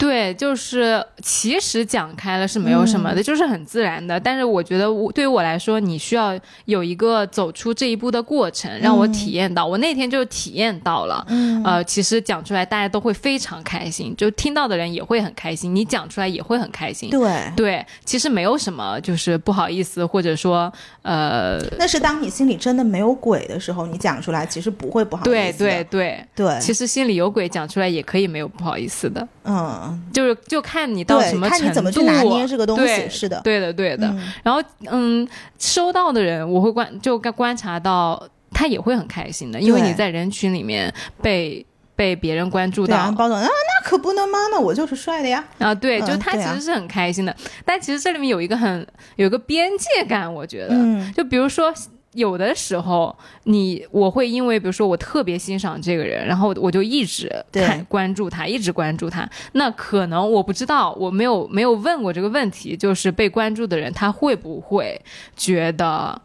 [0.04, 4.20] 对，就是其实讲开了是没有什么的，嗯就是很自然的。
[4.20, 9.66] 但是我觉得我对于我来说，你需要有一个走出这一步的过程，让我体验到。
[9.66, 17.10] 我那天就体验到了，嗯呃，其实讲出来大家都会非常开心，就听到的人也会很开心，你讲出来也会很开心。
[17.10, 20.72] 对，对，其实没有什么就是不好意思，或者说
[21.04, 25.54] 呃，那是当你心里真的没有鬼的时候，你讲出来其实不会不好意思对的。
[25.54, 34.08] 对对，对，其实心里有鬼讲出来也可以没有不好意思的，嗯，就是就看你到什么程度，看你怎么去拿捏这个东西对是的对的，对的。
[34.08, 35.28] 嗯然后，嗯，
[35.58, 43.12] 收到的人我会观就观观察到，他也会很开心的，因为你在人群里面被被别人关注到。
[43.12, 45.44] 包总啊，那可不能嘛，那我就是帅的呀。
[45.60, 51.74] 啊，对，嗯就他其实是很开心的，但其实这里面有一个很有一个边界感，我觉得，嗯就比如说。
[52.14, 59.28] 有的时候，你我会因为比如说我特别欣赏这个人，然后我就一直对看关注他，一直关注他。
[59.54, 65.02] 那可能我不知道，我没有没有问过这个问题，就是被关注的人他会不会
[65.36, 66.22] 觉得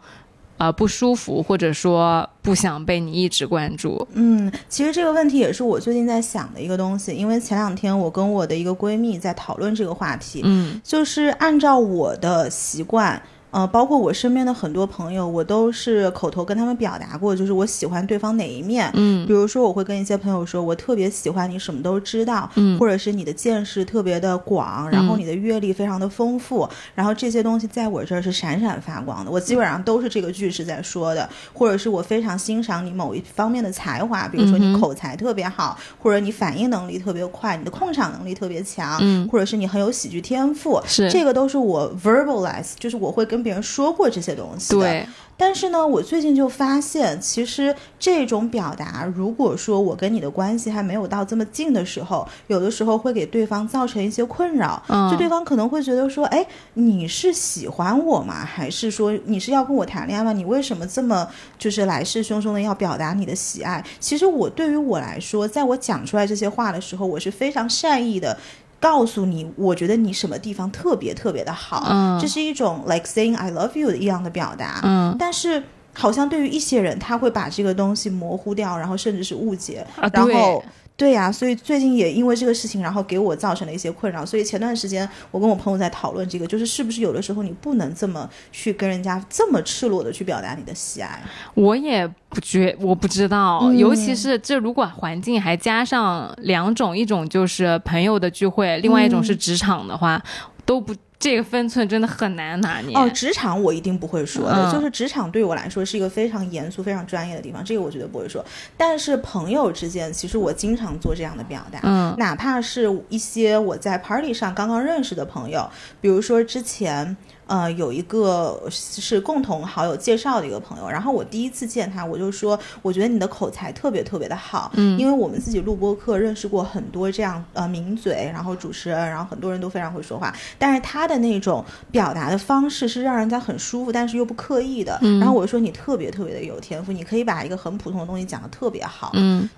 [0.58, 4.06] 呃不舒服，或者说不想被你一直关注？
[4.12, 13.22] 嗯，其实这个问题也是我最近在想的一个东西，因为前两天我跟我的一个闺蜜在讨论这个话题，嗯就是按照我的习惯。
[13.50, 18.90] 呃，包括我身边的很多朋友，我都是口头跟他们表达过，就是我喜欢对方哪一面。
[18.94, 19.26] 嗯。
[19.26, 22.78] 比如说，我会跟一些朋友说，我特别喜欢你什么都知道，嗯。
[22.78, 29.30] 或者是你的见识特别的广，然后你的阅历非常的丰富，然后这些东西在我这儿是闪闪发光的。
[29.30, 41.10] 我基本上都是这个句式在说的，或者是我非常欣赏你某一方面的才华，比如说你口才特别好，或者你反应能力特别快，你的控场能力特别强，嗯，或者是你很有喜剧天赋，是。
[41.10, 44.80] 这个都是我 verbalize，就是我会跟别人说过这些东西的。
[44.80, 54.82] 对，但是呢，我最近就发现，其实这种表达，如果说我跟你的关系还没有到这么近的时候，有的时候会给对方造成一些困扰。
[54.88, 58.44] 嗯就对方可能会觉得说，哎，你是喜欢我吗？
[58.44, 60.32] 还是说你是要跟我谈恋爱吗？
[60.32, 61.26] 你为什么这么
[61.58, 63.84] 就是来势汹汹的要表达你的喜爱？
[64.00, 68.36] 其实我对于我来说，在我讲出来这些话的时候，我是非常善意的。
[68.80, 74.80] 告诉你，我觉得你什么地方特别特别的好，嗯这是一种 like saying I love you 一样的表达。
[74.82, 75.62] 嗯但是
[75.94, 79.84] 好像对于一些人，他会把这个东西模糊掉，然后甚至是误解。
[80.12, 80.62] 然后
[80.98, 84.26] 对呀、所以最近也因为这个事情，然后给我造成了一些困扰。
[84.26, 91.22] 所以前段时间我跟我朋友在讨论这个，就是是不是有的时候你不能这么去跟人家这么赤裸的去表达你的喜爱。
[91.54, 100.20] 我也不觉，我不知道，嗯尤其是这如果环境还加上两种，一种就是朋友的聚会，另外一种是职场的话，
[100.64, 102.96] 都不这个分寸真的很难拿捏。
[102.96, 108.44] 哦，职场我一定不会说的，嗯就是职场对我来说是一个非常严肃、非常专业的地方，这个我绝对不会说。
[108.76, 115.68] 但是朋友之间，其实我经常做这样的表达，嗯哪怕是一些我在 party 上刚刚认识的朋友，
[116.00, 117.16] 比如说之前。
[117.48, 134.98] 呃，有一个是共同好友介绍的一个朋友，然后我第一次见他，我就说，我觉得你的口才特别特别的好，嗯因为我们自己录播课认识过很多这样呃名嘴，然后主持人，然后很多人都非常会说话，但是他的那种表达的方式是让人家很舒服，但是又不刻意的。
[135.00, 139.10] 嗯然后我就说你特别特别的有天赋，你可以把一个很普通的东西讲得特别好。
[139.14, 139.48] 嗯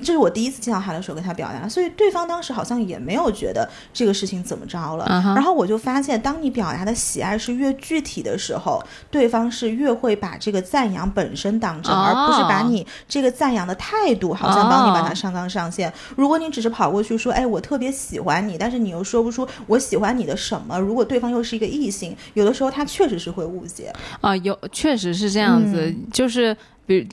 [0.00, 5.04] 这是我第一次见到他的时候跟他表达，所以对方当时好像也没有觉得这个事情怎么着了。
[5.34, 15.92] 然后我就发现，当你表达的喜爱是越具体的时候，对方是越会把这个赞扬本身当真，哦而不是把你这个赞扬的态度好像帮你把它上纲上线。
[16.16, 23.92] 如果你只是跑过去说，哎，我特别喜欢你，但是你又说不出我喜欢你的什么，如果对方又是一个异性，有的时候他确实是会误解。
[24.20, 26.56] 啊、有确实是这样子，嗯就是
[26.86, 27.04] 比如。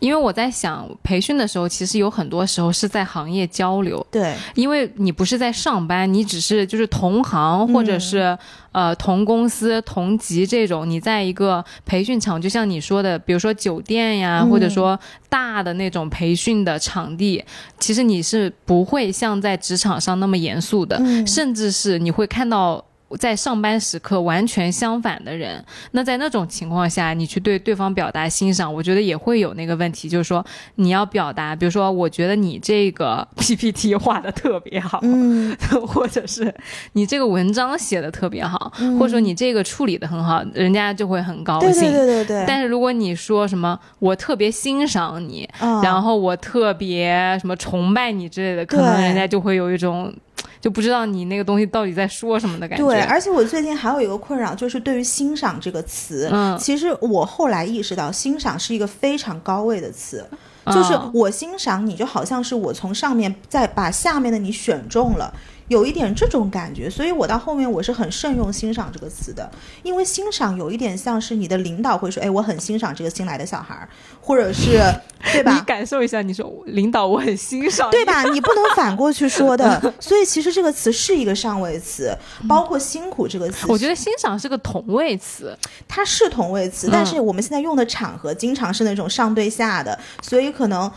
[0.00, 8.36] 因为我在想，培训的时候，其实有很多时候是在行业交流，对，因为你不是在上班，你只是就是同行或者是、
[8.72, 14.50] 呃同公司同级这种，你在一个培训场，就像你说的，比如说酒店呀，嗯。
[14.50, 17.44] 或者说大的那种培训的场地，
[17.78, 21.26] 其实你是不会像在职场上那么严肃的，嗯。
[21.26, 22.84] 甚至是你会看到。
[23.16, 30.44] 在上班时刻完全相反的人，那在那种情况下，你去对对方表达欣赏，我觉得也会有那个问题，就是说
[30.76, 35.56] 你要表达，比如说，我觉得你这个 PPT 画的特别好，嗯。
[35.88, 36.54] 或者是
[36.92, 38.98] 你这个文章写的特别好，嗯。
[38.98, 41.90] 或者说你这个处理的很好，人家就会很高兴。
[41.90, 50.12] 对对对对，但是如果你说什么我特别欣赏你，嗯然后我特别什么崇拜你之类的，可能人家就会有一种
[50.60, 52.84] 就不知道你那个东西到底在说什么的感觉。
[52.84, 60.26] 对，而且我最近还有一个困扰，就是对于“欣赏”这个词，嗯其实我后来意识到，欣赏是一个非常高位的词，
[60.66, 65.32] 就是嗯我欣赏你，就好像是我从上面再把下面的你选中了。
[65.68, 69.50] 有一点这种感觉，所以我到后面我是很慎用“欣赏”这个词的，
[69.82, 73.88] 因为欣赏有一点像是你的领导会说：“哎，我很欣赏这个新来的小孩儿，
[74.20, 74.80] 或者是
[75.32, 75.52] 对吧？
[75.54, 78.04] 你感受一下，你说领导我很欣赏，对？
[78.04, 78.22] 吧？
[78.32, 82.16] 你不能反过去说的，所以其实这个词是一个上位词，
[82.48, 85.56] 包括辛苦这个词，我觉得欣赏是个同位词，
[85.86, 90.90] 它是同位词，嗯但是我们现在用的场合经常是那种上对下的，所以可能。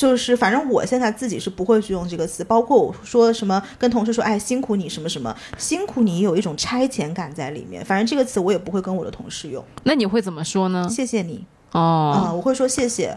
[0.00, 7.84] 就是，反正我现在自己是不会去用这个词，包括我说什么跟同事说，哎，辛苦你什么什么，辛苦你有一种差遣感在里面。
[7.84, 10.88] 反正这个词我也不会跟我的同事用，那你会怎么说呢？
[10.88, 13.14] 谢谢你啊、哦，我会说谢谢，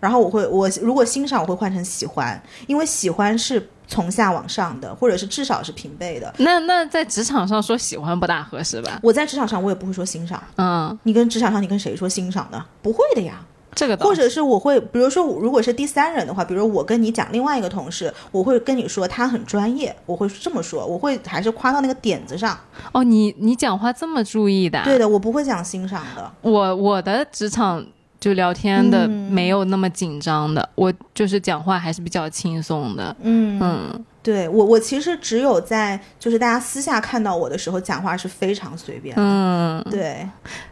[0.00, 6.34] 然后我会我如果欣赏我会换成喜欢，因为喜欢是从下往上的，或者是至少是平辈的。
[6.38, 8.98] 那那在职场上说喜欢不大合适吧？
[9.02, 12.64] 我在职场上我也不会说欣赏，嗯，你跟职场上你跟谁说欣赏呢？
[12.80, 13.44] 不会的呀。
[13.74, 22.58] 这个或者是我会，比如说，如果是第三人的话，比如我跟你讲另外一个同事，我会跟你说他很专业，我会这么说，我会还是夸到那个点子上。
[22.92, 26.30] 哦，你你讲话这么注意的啊，对的，我不会讲欣赏的。
[26.42, 27.84] 我我的职场
[28.20, 33.16] 就聊天的嗯没有那么紧张的，我就是讲话还是比较轻松的。
[33.22, 39.22] 嗯，嗯，对我我其实只有在就是大家私下看到我的时候，讲话是非常随便的。
[39.24, 40.28] 嗯，对，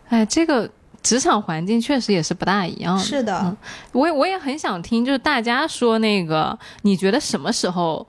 [0.08, 0.70] 哎，这个
[1.02, 3.02] 职场环境确实也是不大一样的。
[3.02, 3.56] 是的，嗯
[3.92, 8.06] 我也我也很想听，就是大家说那个，你觉得什么时候，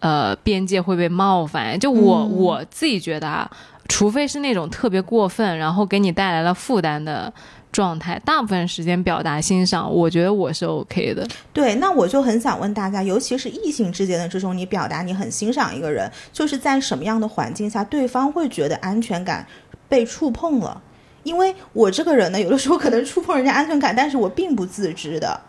[0.00, 1.78] 呃，边界会被冒犯？
[1.78, 3.50] 就我、嗯我自己觉得啊，
[3.88, 7.32] 除非是那种特别过分，然后给你带来了负担的
[7.72, 11.26] 状态，大部分时间表达欣赏，我觉得我是 OK 的。
[11.52, 19.46] 对，那我就很想问大家，尤其是异性之间的这种，你表达你很欣赏一个人，就是在什么样的环境下，对方会觉得安全感
[19.88, 20.80] 被触碰了？
[21.24, 25.40] 因为我这个人呢， 有的时候可能触碰人家安全感，但是我并不自知的，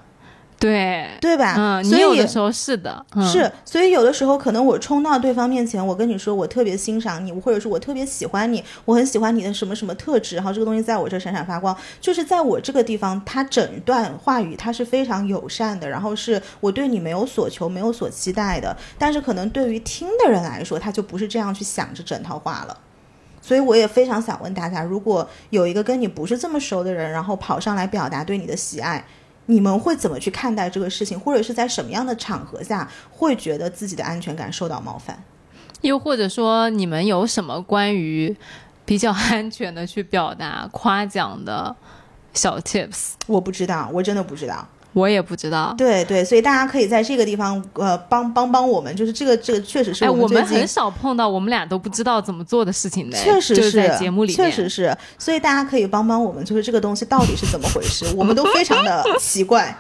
[0.58, 1.54] 对，对吧？
[1.58, 22.78] 嗯，所以你有的时候是的，嗯、是，所以有的时候可能我冲到对方面前，我跟你说我特别欣赏你，或者是我特别喜欢你，我很喜欢你的什么什么特质，然后这个东西在我这闪闪发光，就是在我这个地方，他整段话语它是非常友善的，然后是我对你没有所求、没有所期待的，但是可能对于听的人来说，他就不是这样去想着整套话了。
[23.46, 29.06] 所以我也非常想问大家，如果有一个跟你不是这么熟的人，然后跑上来表达对你的喜爱，
[29.46, 35.24] 你们会怎么去看待这个事情，或者是在什么样的场合下会觉得自己的安全感受到冒犯？
[35.82, 38.36] 又或者说，你们有什么关于
[38.84, 41.76] 比较安全的去表达夸奖的
[42.34, 43.12] 小 tips？
[43.28, 44.68] 我不知道，我真的不知道。
[44.96, 45.76] 我也不知道。
[45.78, 59.76] 对对，所以大家可以在这个地方呃帮帮帮我们，就是这个这个确实是哎，我们很少碰到我们俩都不知道怎么做的事情的，确实就是在节目里面，确实是，所以大家可以帮帮我们，就是这个东西到底是怎么回事， 我们都非常的奇怪。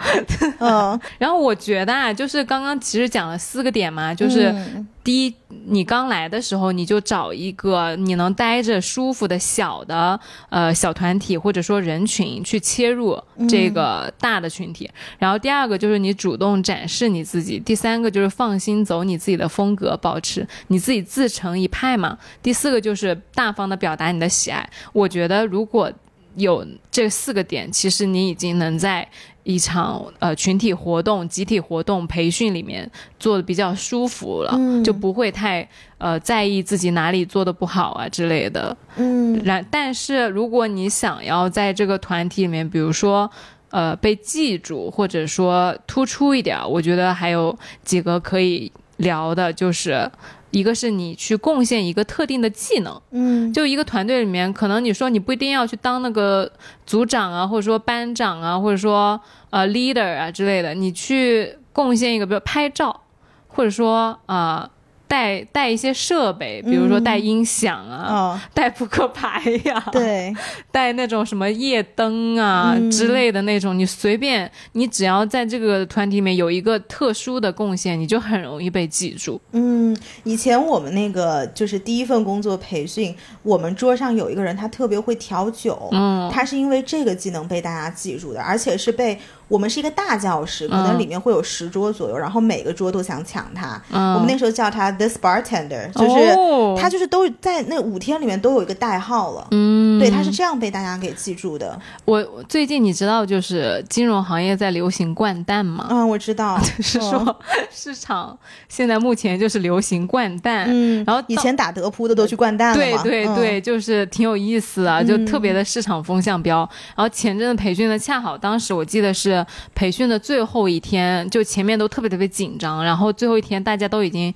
[0.59, 5.35] 嗯， 然后我觉得啊，就是刚刚其实讲了四个点嘛，就是嗯第一，
[5.67, 13.15] 你刚来的时候你就找一个你能待着舒服的小的呃小团体或者说人群去切入
[13.47, 14.89] 这个大的群体。
[15.19, 22.17] 然后第二个就是你主动展示你自己，第三个就是放心走你自己的风格，保持你自己自成一派嘛。
[22.41, 24.67] 第四个就是大方的表达你的喜爱。
[24.91, 25.93] 我觉得如果
[26.35, 29.07] 有这四个点，其实你已经能在
[29.43, 35.67] 一场呃群体活动、集体活动、培训里面做的比较舒服了，嗯就不会太
[35.97, 38.75] 呃在意自己哪里做的不好啊之类的。
[38.97, 43.29] 嗯然，但是如果你想要在这个团体里面，比如说。
[43.71, 50.09] 呃，被记住或者说突出一点，我觉得还有几个可以聊的，就是
[50.55, 53.51] 一个是你去贡献一个特定的技能，嗯。
[53.51, 56.49] 就一个团队里面，可能你说你不一定要去当那个
[56.85, 63.01] 组长啊，或者说班长啊，或者说呃 leader 啊之类的，你去贡献一个，比如拍照，
[63.47, 64.69] 或者说啊、呃
[65.07, 70.33] 带带一些设备，比如说带音响啊，哦，带扑克牌呀、对，
[70.71, 72.91] 带那种什么夜灯啊、嗯。
[72.91, 79.39] 之类的那种，你随便，你只要在这个团体里面有一个特殊的贡献，你就很容易被记住。
[79.51, 93.81] 嗯，以前我们那个就是第一份工作培训，我们桌上有一个人，他特别会调酒，嗯，他是因为这个技能被大家记住的，而且是被我们是一个大教室，可能嗯里面会有十桌左右，然后每个桌都想抢他。
[93.91, 99.47] 嗯我们那时候叫他 this bartender，就是、哦他就是都在那五天里面都有一个代号了。
[99.51, 101.79] 嗯，对，他是这样被大家给记住的。
[102.03, 105.87] 我我最近你知道，就是金融行业在流行掼蛋吗？
[105.89, 107.35] 嗯，我知道，就 是说
[107.71, 108.37] 市场
[108.67, 116.67] 现在目前就是流行掼蛋，嗯，然后以前打德扑的都去掼蛋了对对对，就是挺有意思啊，就特别的市场风向标。
[116.95, 119.34] 然后前阵子培训的恰好当时我记得是
[119.73, 124.31] 培训的最后一天，就前面都特别特别紧张，然后最后一天大家都已经。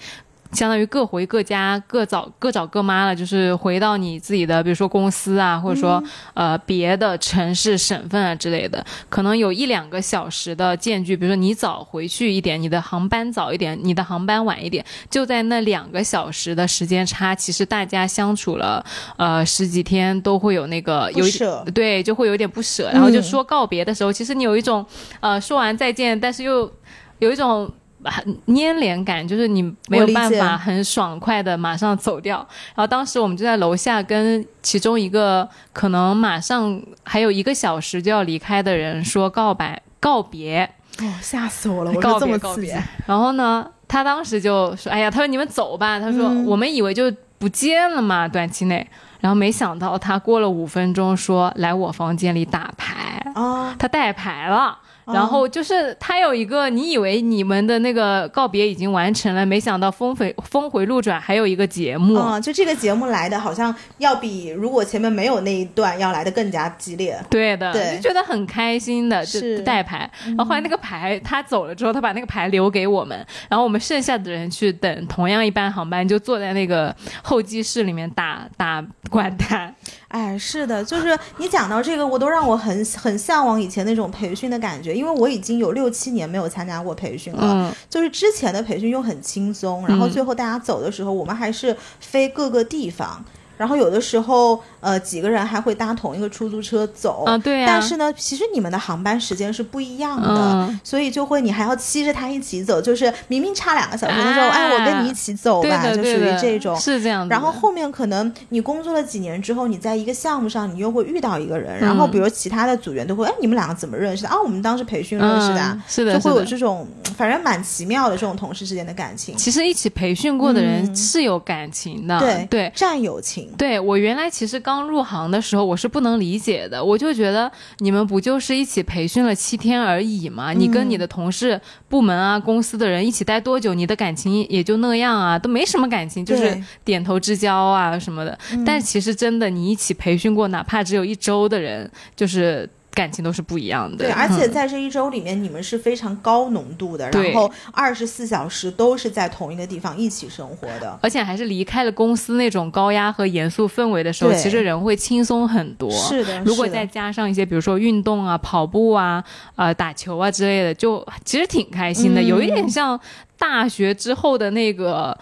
[0.52, 18.84] 相当于各回各家，各找各找各妈了，就是回到你自己的，比如说公司啊，或者说、呃别的城市、省份啊之类的，可能有一两个小时的间距，比如说你早回去一点，你的航班早一点，你的航班晚一点，就在那两个小时的时间差，其实大家相处了
[19.18, 21.24] 呃十几天，都会有那个有
[21.72, 24.86] 对，就会有点不舍，然后就说告别的时候，其实你有一种
[25.20, 26.72] 呃说完再见，但是又
[27.20, 27.72] 有一种。
[28.06, 32.38] 很粘连感，就是你没有办法很爽快的马上走掉。
[32.76, 40.70] 然后当时我们就在楼下跟其中一个可能马上还有一个小时就要离开的人说告白告别，
[41.00, 41.92] 哦，吓死我了！
[41.92, 42.82] 我告别告别，。
[43.06, 48.88] 然后呢，他当时就说：“哎呀，他说你们走吧。”他说：“嗯我们以为就不见了嘛，短期内。”
[49.20, 54.78] 然后没想到他过了五分钟说：“来我房间里打牌。”啊，他带牌了。
[55.06, 62.16] 哦然后就是他有一个，你以为你们的那个告别已经完成了，没想到峰回峰回路转，还有一个节目。
[62.16, 67.20] 嗯，就这个节目来的好像要比如果前面没有那一段要来的更加激烈。
[67.28, 70.08] 对的，对就觉得很开心的，就是带牌。
[70.28, 73.18] 然后后来那个牌他走了之后，他把那个牌留给我们，
[73.50, 78.80] 然后我们剩下的人去等同样一班航班，就坐在那个候机室里面打打
[79.10, 79.74] 掼蛋。
[80.10, 87.42] 哎，是的，就是你讲到这个，我都让我很很向往以前那种培训的感觉，因为我已经有六七年没有参加过培训了。
[87.44, 93.24] 嗯，就是之前的培训又很轻松，然后最后大家走的时候，我们还是飞各个地方。
[93.60, 106.74] 然后有的时候，呃，几个人还会搭同一个出租车走啊对呀但是呢，其实你们的航班时间是不一样的，嗯所以就会你还要骑着他一起走，就是明明差两个小时，他说：“哎哎，我跟你一起走吧。”就属的对的，于这种。
[106.80, 107.36] 是这样的。
[107.36, 114.30] 然后后面可能你工作了几年之后，你在一个项目上，你又会遇到一个人，然后比如其他的组员都会，哎，你们两个怎么认识的？
[114.30, 116.88] 啊，我们当时培训认识的啊，嗯是的就会有这种
[117.18, 122.72] 反正蛮奇妙的这种同事之间的感情，其实一起培训过的人嗯是有感情的，对对。
[122.74, 123.49] 战友情。
[123.58, 130.54] 对我原来其实刚入行的时候，我是不能理解的，我就觉得你们不就是一起培训了七天而已吗？
[130.54, 138.38] 你跟你的同事、部门啊、公司的人一起待多久，你的感情也就那样啊，都没什么感情，就是点头之交啊什么的。
[138.66, 143.98] 但其实真的，你一起培训过，哪怕只有一周的人，就是感情都是不一样的。
[143.98, 151.00] 对，而且嗯在这一周里面，你们是非常高浓度的，对然后二十四小时都是在同一个地方一起生活的。
[151.02, 155.90] 而且还是离开了公司那种高压和严肃氛围的时候，其实人会轻松很多。
[155.92, 159.24] 是的，是的如果再加上一些，比如说运动啊、跑步啊、
[159.56, 163.00] 呃打球啊之类的，就其实挺开心的，嗯有一点像
[163.38, 165.18] 大学之后的那个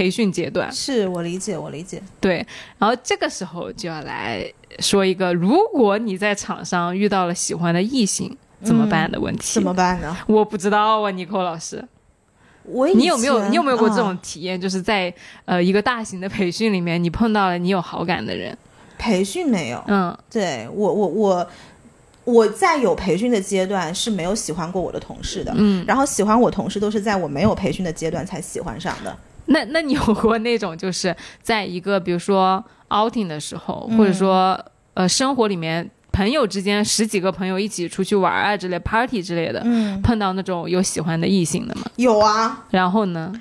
[0.00, 0.72] 培训阶段。
[0.72, 2.02] 是我理解，我理解。
[2.18, 2.46] 对，
[2.78, 8.34] 然后这个时候就要来说一个，如果你在场上遇到了喜欢的异性
[8.64, 9.52] 怎么办的问题。
[9.52, 10.16] 怎么办呢？
[10.26, 11.86] 我不知道啊，尼寇老师，
[12.64, 14.58] 我你有没有你有没有过这种啊体验？
[14.58, 15.12] 就是在
[15.44, 18.56] 呃一个大型的培训里面，你碰到了你有好感的人，
[18.96, 19.84] 培训没有？
[19.86, 21.46] 嗯对我我我
[22.24, 29.14] 我在有培训的阶段是没有喜欢过我的同事的，嗯，然后喜欢我同事都是在我没有培训的阶段才喜欢上的。
[29.50, 34.58] 那那你有过那种就是在一个比如说 outing 的时候，嗯或者说
[34.94, 41.82] 呃生活里面朋友之间十几个朋友一起出去玩啊之类 party 之类的，嗯，碰到那种有喜欢的异性的吗？
[41.96, 42.64] 有啊。
[42.70, 43.32] 然后呢？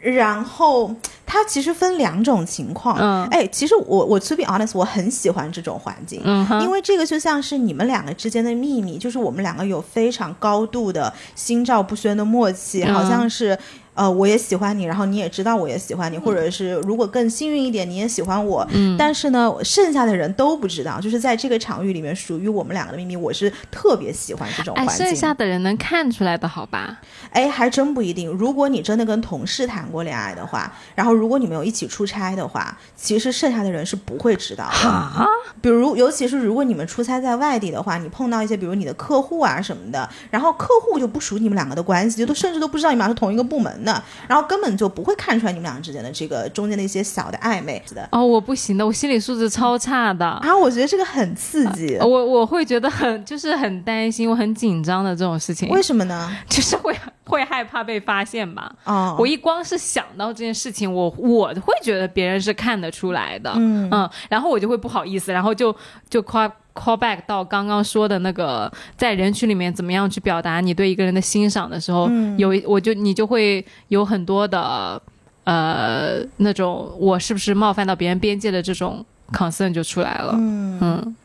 [0.00, 0.94] 然后
[1.26, 2.96] 它其实分两种情况。
[3.00, 6.20] 嗯哎，其实我我 to be honest，我很喜欢这种环境。
[6.24, 13.58] 嗯，因为这个就像是你们两个之间的秘密，就是我们两个有非常高度的心照不宣的默契，嗯好像是
[13.98, 25.06] 呃，我也喜欢你，然后你也知道我也喜欢你，或者是如果更幸运一点，你也喜欢我，嗯，但是呢，剩下的人都不知道，就是在这个场域里面属于我们两个的秘密，我是特别喜欢这种哎，环境。
[25.06, 27.00] 剩下的人能看出来的好吧？
[27.30, 28.30] 哎，还真不一定。
[28.30, 34.70] 如果你真的跟同事谈过恋爱的话，然后如果你们有一起出差的话，其实剩下的人是不会知道的。
[34.70, 35.26] 哈，
[35.60, 48.08] 比如，尤其是如果你们出差在外地的话，你碰到一些比如你的客户啊什么的，然后客户就不属你们两个的关系，就都甚至都不知道你们俩是同一个部门的，然后根本就不会看出来你们俩之间的这个中间的一些小的暧昧的。
[48.12, 50.26] 哦，我不行的，我心理素质超差的。
[50.26, 51.96] 啊，我觉得这个很刺激。
[52.00, 56.30] 我我会觉得很就是很担心，我很紧张的这种事情，为什么呢？
[56.48, 58.70] 就是会会害怕被发现吧。
[58.84, 65.74] 哦，我一光是想到这件事情，我我会觉得别人是看得出来的，嗯嗯，然后我就会不好意思，然后就
[66.10, 72.38] 就 call call back 到刚刚说的那个，在人群里面怎么样去表达你对一个人的欣赏的时候，嗯。
[72.38, 75.00] 有一我就你就会有很多的
[75.44, 80.78] 呃那种我是不是冒犯到别人边界的这种 concern 就出来了，嗯。
[80.80, 81.16] 嗯。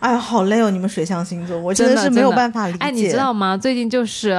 [0.00, 2.78] 哎呀，好累哦，你们水象星座，我真的的是没有办法理解。
[2.78, 3.56] 哎，你知道吗？
[3.56, 4.30] 最近就是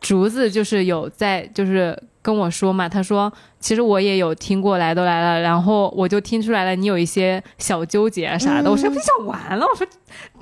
[0.00, 8.70] 竹子，就是有在，就是跟我说嘛，他说其实我也有听过来都来了，然后我就听出来了，你有一些小纠结啊啥的。
[8.70, 9.86] 我说不想完了，我说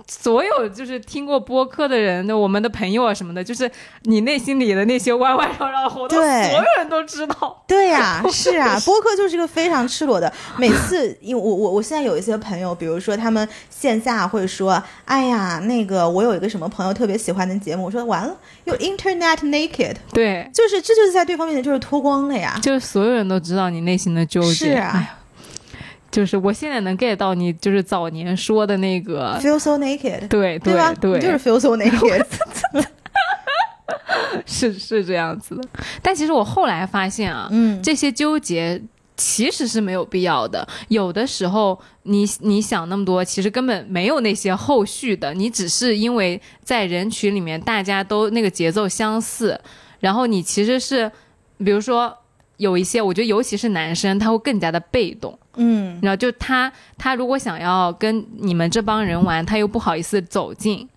[0.09, 3.71] 所有就是听过播客的人，我们的朋友啊什么的，就是
[4.03, 7.65] 你内心里的那些弯弯绕绕，的活动所对有人都知道。
[7.67, 10.33] 对呀、 是啊，播客就是一个非常赤裸的。
[10.57, 22.57] 每次，因为我我我现在有一些朋友，比如说他们线下会说，哎呀，那个我有一个什么朋友特别喜欢的节目，我说完了，又 Internet naked，对，就是这就是在对方面前就是脱光了呀。
[22.63, 24.53] 就是所有人都知道你内心的纠结。
[24.53, 25.19] 是啊哎呀
[26.17, 30.95] 就是我现在能 get 到你，就是早年说的那个，Feel so naked，对对吧？
[30.99, 32.25] 对，就是 feel so naked。
[34.47, 35.69] 是是这样子的，
[36.01, 38.81] 但其实我后来发现啊，嗯，这些纠结
[39.15, 40.67] 其实是没有必要的。
[40.89, 49.61] 有的时候你你想那么多，其实根本没有那些后续的，你只是因为在人群里面大家都那个节奏相似，
[50.01, 51.13] 然后你其实是，
[51.59, 52.17] 比如说
[52.59, 55.39] 有一些，我觉得尤其是男生，他会更加的被动。
[55.57, 60.89] 嗯，然后就他他如果想要跟你们这帮人玩，他又不好意思走近，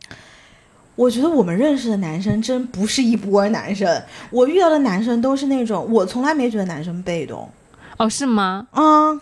[0.96, 7.50] 我觉得我们认识的男生真不是一波男生，我遇到的男生都是那种，我从来没觉得男生被动。
[7.98, 8.68] 哦，是吗？
[8.74, 9.20] 嗯，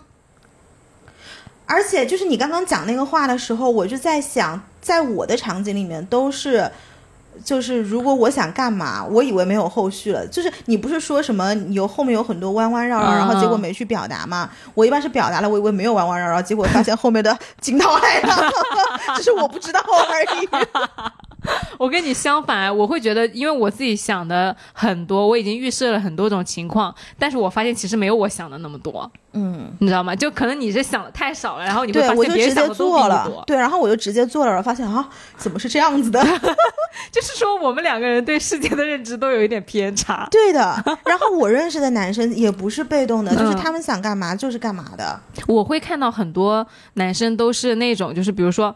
[1.65, 6.71] 而且就是你刚刚讲那个话的时候，我就在想，在我的场景里面都是。
[7.43, 10.25] 就是如果我想干嘛，我以为没有后续了。
[10.27, 14.49] 就是你不是说什么有后面有很多弯弯绕绕，嗯然后结果没去表达吗？
[14.73, 18.51] 我一般是表达了，我以为没有弯弯绕绕，结果发现后面的 惊涛骇浪，
[19.17, 20.47] 只是我不知道而已。
[21.77, 30.15] 我跟你相反，我会觉得，因为我自己想的很多，我已经预设了很多种情况，但是我发现其实没有我想的那么多，嗯，你知道吗？
[30.15, 33.43] 就可能你是想的太少了，然后你会对，发我就直接现别人想的都比做了你多，。
[33.45, 36.21] 对，然后我就直接做了，然后发现啊，怎么是这样子的？
[37.11, 40.27] 就是说，我们两个人对世界的认知都有一点偏差。
[40.31, 40.83] 对的。
[41.05, 45.19] 然后我认识的男生也不是被动的，就是嗯他们想干嘛就是干嘛的。
[45.47, 48.75] 我会看到很多男生都是那种，就是比如说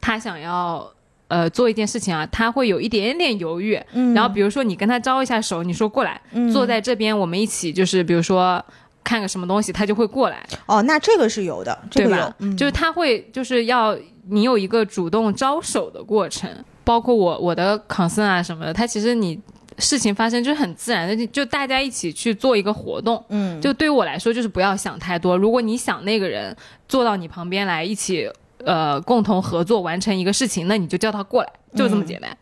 [0.00, 0.86] 他想要。
[1.32, 8.62] 呃，做一件事情啊，他会有一点点犹豫，嗯然后比如说你跟他招一下手，你说过来，嗯坐在这边，我们一起就是比如说
[9.02, 12.36] 看个什么东西，他就会过来，哦，那这个是有的，这对吧，？
[12.40, 13.96] 嗯就是他会就是要
[14.28, 16.50] 你有一个主动招手的过程，
[16.84, 19.40] 包括我我的 concern 啊什么的，他其实你
[19.78, 23.24] 事情发生就是很自然的，就就大家一起去做一个活动。
[23.30, 25.34] 嗯，就对于我来说，就是不要想太多。
[25.34, 26.54] 如果你想那个人
[26.86, 28.28] 坐到你旁边来一起。
[28.64, 32.36] 呃，共同合作完成一个事情，那你就叫他过来，就这么简单。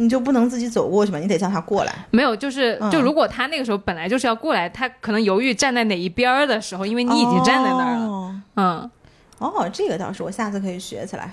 [0.00, 1.92] 你就不能自己走过去吗，你得叫他过来。
[2.10, 8.90] 没有，就是嗯就如果他那个时候本来就是要过来，他可能犹豫站在哪一边儿的时候，因为你已经站在那儿了，哦嗯。
[9.38, 11.32] 哦，这个倒是，我下次可以学起来。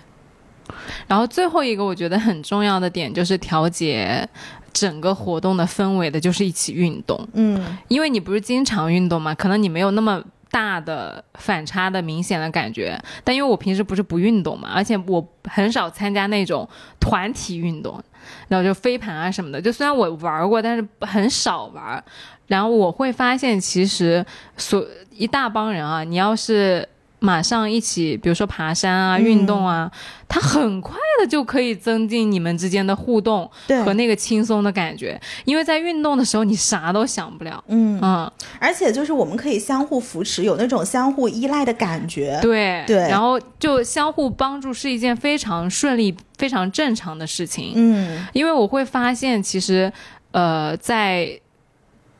[1.07, 4.27] 然后最后一个我觉得很重要的点就是调节
[4.73, 7.27] 整个活动的氛围的，就是一起运动。
[7.33, 12.99] 嗯因为你不是经常运动嘛，可能你没有那么大的反差的明显的感觉。
[13.23, 16.67] 但因为我平时不是不运动嘛，而且我很少参加那种
[16.99, 18.01] 团体运动，
[18.47, 19.61] 然后就飞盘啊什么的。
[19.61, 22.03] 就虽然我玩过，但是很少玩。
[22.47, 24.23] 然后我会发现，其实
[24.55, 26.87] 所一大帮人啊，你要是
[27.25, 29.91] 马上一起，比如说爬山啊、嗯运动啊，
[30.27, 33.49] 它很快的就可以增进你们之间的互动
[33.83, 35.19] 和那个轻松的感觉。
[35.45, 37.63] 因为在运动的时候，你啥都想不了。
[37.67, 42.37] 嗯，嗯，而且就是我们可以相互扶持，有那种相互依赖的感觉。
[42.41, 47.73] 对对然后就相互帮助是一件非常顺利、非常正常的事情。
[47.75, 49.91] 嗯因为我会发现，其实，
[50.31, 51.39] 呃，在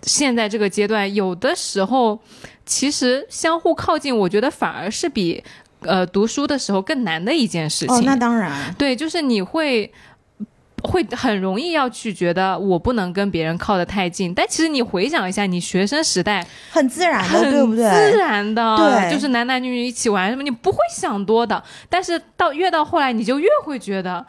[0.06, 2.20] 现在这个阶段，有的时候
[2.66, 5.44] 其实相互靠近，我觉得反而是比
[5.82, 7.96] 呃读书的时候更难的一件事情。
[7.96, 9.92] 哦，那当然，对，就是你会。
[10.84, 17.84] 会很容易要去觉得我不能跟别人靠得太近，但其实你回想一下，你学生时代很自然的，对不对？
[17.90, 21.64] 自然的，对就是男男女女一起玩什么，你不会想多的。
[21.90, 24.24] 但是到越到后来，你就越会觉得，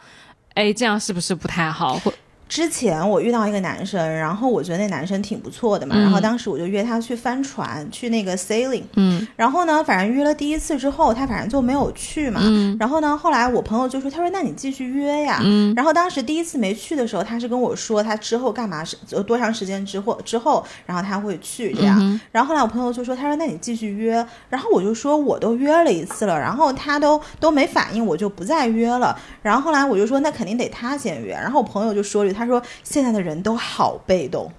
[0.55, 1.93] 哎，这样是不是不太好？
[1.99, 2.11] 或
[2.47, 12.39] 之前我遇到一个男生，然后我觉得那男生挺不错的嘛，嗯然后当时我就约他去帆船，去那个 sailing，嗯然后呢，反正约了第一次之后，他反正就没有去嘛。
[12.43, 15.39] 嗯然后呢，后来我朋友就说，他说那你继续约呀。
[15.43, 21.97] 嗯然后当时第一次没去的时候，他是跟我说他之后干嘛是呃多长时间之后之后，然后他会去这样。
[21.99, 24.25] 嗯然后后来我朋友就说，他说那你继续约。
[24.49, 29.17] 然后我就说我都约了一次了，然后他都都没反应，我就不再约了。
[29.41, 31.33] 然后后来我就说那肯定得他先约。
[31.33, 34.51] 然后我朋友就说了一句，他说现在的人都好被动。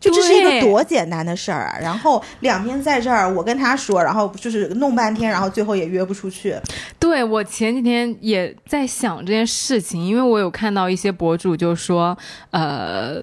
[0.00, 1.78] 就这是一个多简单的事儿啊！
[1.80, 6.56] 然后两边在这儿，我跟他说，然后就是弄半天，然后最后也约不出去。
[6.98, 12.18] 对我前几天也在想这件事情，因为我有看到一些博主就说，
[12.50, 13.22] 呃，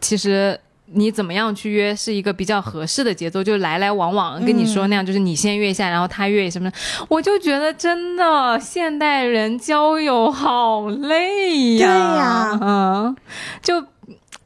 [0.00, 0.58] 其实。
[0.92, 6.76] 你怎么样去约是一个比较合适的节奏，就来来往往，跟你说那样，就是你先约一下，然后他约什么的，
[7.08, 12.58] 我就觉得真的现代人交友好累呀，对呀。
[12.62, 13.16] 嗯，
[13.62, 13.84] 就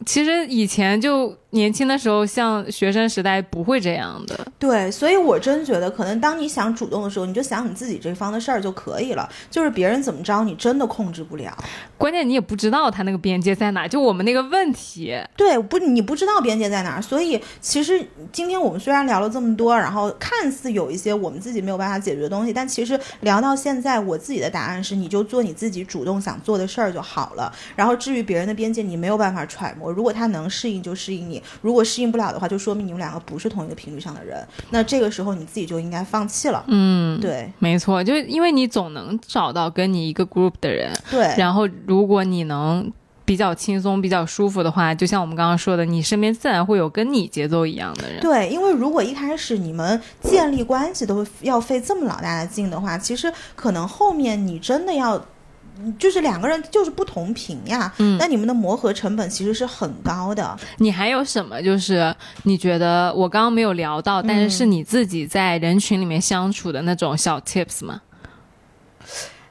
[0.07, 9.29] 其实以前就年轻的时候，像学生时代不会这样的，对，所以我真觉得，可能当你想主动的时候，你就想你自己这方的事儿就可以了。
[9.51, 11.53] 就是别人怎么着，你真的控制不了。
[11.99, 17.01] 关键你也不知道他那个边界在哪，就我们那个问题，对，不，你不知道边界在哪。
[17.01, 18.01] 所以其实
[18.33, 27.53] 今天我们虽然聊了这么多，然后看似有一些我们自己没有办法解决的东西，但其实聊到现在，我自己的答案是，你就做你自己主动想做的事儿就好了。
[27.77, 29.90] 然后至于别人的边界，你没有办法揣摩。
[29.93, 34.47] 如果他能适应，就适应你；如果适应不了的话，就说明你们两个不是同一个频率上的人。
[34.71, 36.65] 那这个时候你自己就应该放弃了。
[36.69, 42.91] 嗯，对没错，就因为你总能找到跟你一个 group 的人，对，然后如果你能
[43.25, 48.21] 比较轻松、比较舒服的话，就像我们刚刚说的，你身边自然会有跟你节奏一样的人。
[48.21, 55.25] 对，因为如果一开始你们建立关系都要费这么老大的劲的话，其实可能后面你真的要。
[55.99, 60.57] 就是两个人就是不同频呀，嗯那你们的磨合成本其实是很高的。
[60.79, 61.63] 你还有什么？
[61.63, 62.15] 就是
[62.45, 68.03] 你觉得我刚刚没有聊到，但是是你自己在人群里面相处的那种小 tips 吗？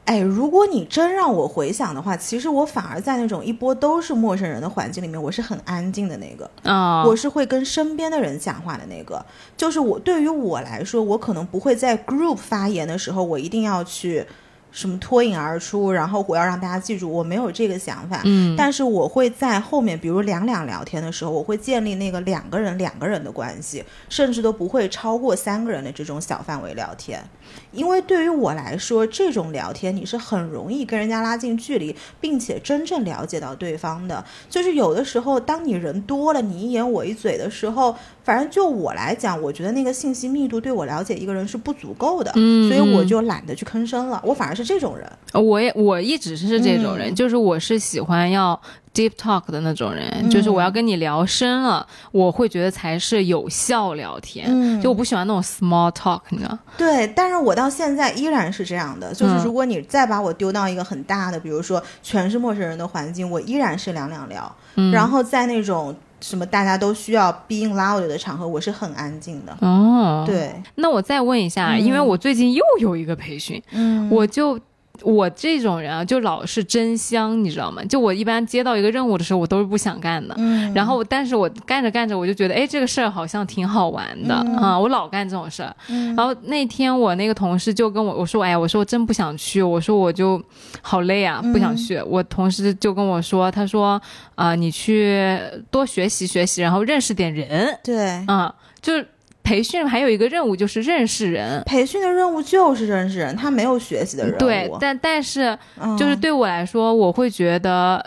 [0.05, 6.49] 哎，如果你真让我回想的话，其实我反而在那种一波都是陌生人的环境里面，我是很安静的那个。
[6.63, 9.23] 啊、我是会跟身边的人讲话的那个，
[9.55, 14.25] 就是我对于我来说，我可能不会在 group 发言的时候，我一定要去
[14.71, 18.21] 什么脱颖而出，然后我要让大家记住，我没有这个想法。
[18.25, 27.23] 嗯，但是我会在后面，比如两两聊天的时候，我会建立那个两个人两个人的关系，甚至都不会超过三个人的这种小范围聊天。
[27.71, 34.23] 因为对于我来说，这种聊天你是很容易跟人家拉近距离，并且真正了解到对方的。
[34.49, 44.21] 就是有的时候，当你人多了，你一言我一嘴的时候，反正就我来讲，我觉得那个信息密度对我了解一个人是不足够的，嗯所以我嗯就懒得去吭声了。
[44.25, 45.09] 我反而是这种人。
[45.33, 48.59] 我也我一直是这种人，嗯就是我是喜欢要
[48.99, 54.45] deep talk 的那种人，就是我要跟你聊深了，我会觉得才是有效聊天。
[54.49, 56.57] 嗯就我不喜欢那种 small talk，你知道？
[56.77, 64.53] 对，但是我到现在依然是这样的，就是嗯如果你再把我丢到一个很大的，比如说全是陌生人的环境，我依然是两两聊。
[64.75, 69.55] 嗯，然后在那种什么大家都需要 being loud 的场合，我是很安静的。
[69.61, 70.25] 哦，。
[70.27, 74.59] 对，那我再问一下，因为我最近又有一个培训，嗯我就。
[75.03, 77.83] 我这种人啊，就老是真香，你知道吗？
[77.85, 80.35] 就我一般接到一个任务的时候，我都是不想干的。
[80.37, 84.79] 嗯然后，但是我干着干着，我就觉得，哎，这个事儿好像挺好玩的、嗯啊！
[84.79, 85.75] 我老干这种事儿。
[86.15, 90.41] 然后那天我那个同事就跟我我说，哎，我说我真不想去，我说我就
[90.81, 91.99] 好累啊，不想去。
[92.05, 93.99] 我同事就跟我说，他说，
[94.35, 95.37] 啊、你去
[95.71, 98.23] 多学习学习，然后认识点人，对。
[98.27, 99.07] 啊、就是
[99.43, 101.63] 培训还有一个任务就是认识人。
[101.65, 104.37] 培训的任务就是认识人，他没有学习的任务。
[104.37, 108.05] 对，但但是嗯就是对我来说，我会觉得，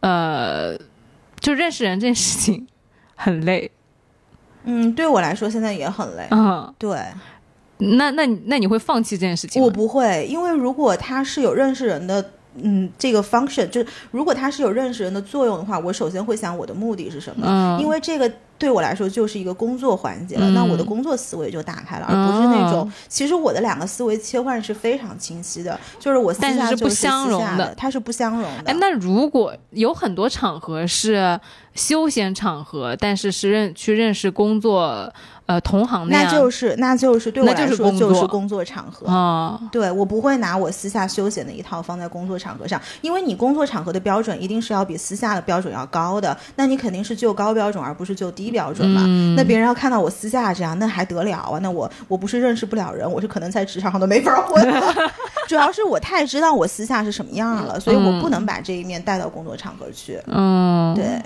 [0.00, 0.76] 呃，
[1.40, 2.66] 就认识人这件事情
[3.14, 3.70] 很累。
[4.64, 6.26] 嗯，对我来说现在也很累。
[6.30, 6.98] 嗯，对，
[7.78, 9.66] 那那那你会放弃这件事情吗？
[9.66, 12.32] 我不会，因为如果他是有认识人的。
[12.56, 22.80] 嗯，这个 function 就是如果它是有认识人的作用的话，我首先会想我的目的是什么，嗯，因为这个对我来说就是一个工作环节了，那我的工作思维就打开了，而不是那种。
[22.80, 28.72] 哦其实我的两个思维切换是非常清晰的，就是我私但是是不下就是私相容的它是不相容的。
[28.72, 31.38] 哎，那如果有很多场合是
[31.74, 35.12] 休闲场合，但是是认去认识工作
[35.48, 39.06] 呃同行那样，就是那就是对我就来说就是工作场合。
[39.08, 49.02] 啊，对我不会拿我私下休闲的一套放在工作场合上，因为你工作场合的标准一定是要比私下的标准要高的，那你肯定是就高标准而不是就低标准嘛。
[49.06, 51.58] 嗯那别人要看到我私下这样，那还得了啊？
[51.62, 54.94] 那我我不是认识不了人，我是可能在职场上都没法混了。
[55.48, 60.20] 主要是我太知道我私下是什么样了，所以我不能把这一面带到工作场合去。
[60.26, 61.22] 嗯，对。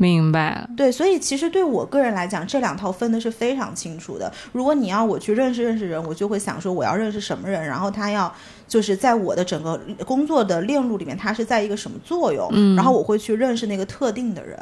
[0.00, 0.70] 明白了。
[0.74, 4.32] 对，所以其实对我个人来讲，这两套分的是非常清楚的。
[4.50, 8.34] 如果你要我去认识认识人，我就会想说我要认识什么人，然后他要
[8.66, 14.58] 就是在我的整个工作的链路里面，他是在一个什么作用，嗯然后我会去认识那个特定的人。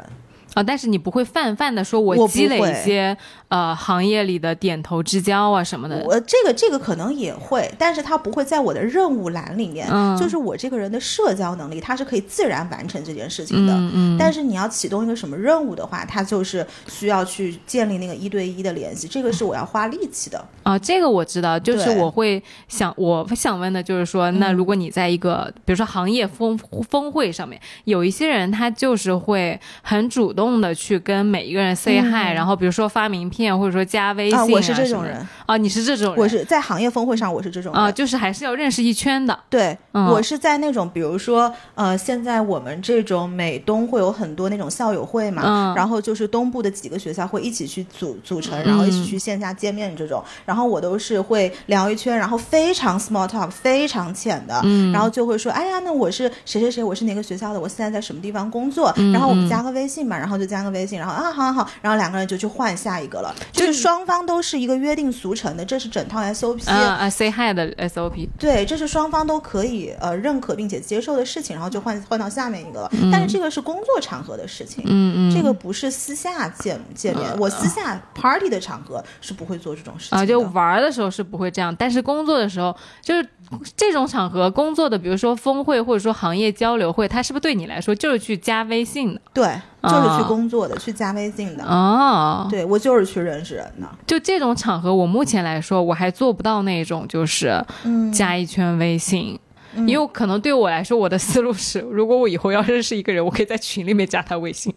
[0.55, 3.15] 啊，但是你不会泛泛的说，我不积累一些
[3.49, 6.01] 呃行业里的点头之交啊什么的。
[6.05, 9.87] 我这个这个可能也会，但是他不会在我的任务栏里面。
[9.91, 13.73] 嗯就是我这个人的社交能力，他是可以自然完成这件事情的。
[13.73, 20.43] 嗯嗯，但是你要启动一个什么任务的话，它就是需要去建立那个一对一的联系，这个是我要花力气的。
[20.63, 37.81] 啊，这个我知道，就是我会想，我想问的就是说，那如果你在一个比如说行业峰峰会上面，有一些人他就是会很主动的去跟每一个人 say hi，、然后比如说发名片或者说加微信啊，我是这种人，啊，你是这种人，我是在行业峰会上，我是这种人。
[37.81, 40.07] 啊，就是还是要认识一圈的，对，嗯。
[40.07, 45.75] 我是在那种，比如说，呃，现在我们这种美东会有很多那种校友会嘛，嗯。
[45.75, 54.91] 然后就是东部的几个学校会一起去组组成，然后一起去线下见面这种，然后我都是会聊一圈，然后非常 small talk，非常浅的，嗯。
[54.91, 59.13] 然后就会说，哎呀，那我是谁谁谁，我是哪个学校的，我现在在什么地方工作，嗯。
[59.13, 72.91] 然后我们加个微信嘛，然后就加个微信，然后啊，好好好，然后两个人就去换下一个了，就是双方都是一个约定俗成的，这是整套 SOP，、啊啊 say hi 的 SOP，对，这是双方都可以呃认可并且接受的事情，然后就换换到下面一个了。
[73.11, 77.29] 但是这个是工作场合的事情，嗯嗯，这个不是私下见见面。
[77.39, 80.23] 我私下 party 的场合是不会做这种事情的。
[80.23, 83.27] 啊，就玩儿的时候是不会这样，但是工作的时候，就是
[83.75, 89.21] 这种场合工作的，比如说峰会或者说行业交流会，它是不是对你来说就是去加微信的？
[89.39, 91.63] 对，就是啊去工作的，去加微信的。
[91.63, 93.87] 哦，对我就是去认识人的。
[94.05, 99.39] 就这种场合，我目前来说我还做不到那种就是嗯，加一圈微信。
[99.85, 104.73] 因为可能对我来说，我的思路是，如果我以后要认识一个人，我可以在群里面加他微信。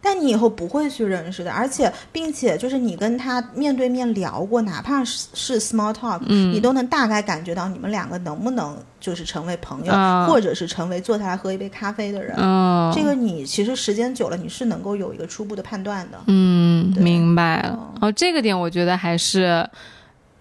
[0.00, 12.34] 但你以后不会去认识的，而且并且就是你跟他面对面聊过，哪怕是是 small talk，、你嗯都能大概感觉到你们两个能不能就是成为朋友，啊或者是成为坐下来喝一杯咖啡的人。
[12.38, 16.18] 嗯，这个你其实时间久了，你是能够有一个初步的判断的。
[16.26, 17.78] 嗯，明白了。
[18.00, 19.68] 哦，这个点我觉得还是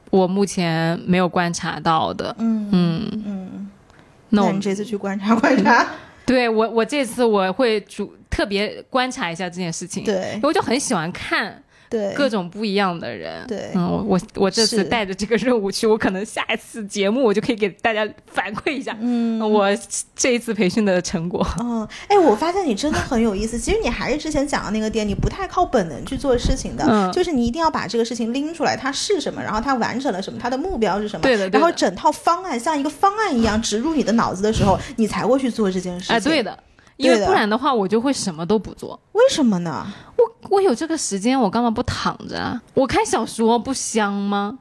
[0.10, 2.36] 我目前没有观察到的。
[2.38, 3.72] 嗯嗯，嗯，
[4.30, 5.88] 那我们这次去观察观察。
[6.26, 10.38] 对我我这次我会主特别观察一下这件事情，对。
[10.44, 11.63] 我就很喜欢看
[11.94, 13.46] 对，各种不一样的人。
[13.48, 13.70] 对。
[13.76, 19.40] 嗯，我我我这次带着这个任务去，我可能下一次节目我就可以给大家反馈一下，嗯。
[19.40, 19.70] 我
[20.16, 21.46] 这一次培训的成果。
[21.60, 23.60] 嗯，哎，我发现你真的很有意思。
[23.60, 27.12] 其实你还是之前讲的那个点，你不太靠本能去做事情的，嗯。
[27.12, 31.60] 就是你一定要把这个事情拎出来，它是什么，然后它完成了什么，它的目标是什么，对的对的。
[31.60, 36.16] 然后整套方案像一个方案一样植入你的脑子的时候，你才会去做这件事情。
[36.16, 36.58] 哎，对，的，
[36.98, 39.00] 因为不然的话，我就会什么都不做。
[39.14, 39.88] 为什么呢？
[40.18, 42.62] 我我有这个时间，我干嘛不躺着啊？
[42.74, 44.60] 我看小说不香吗？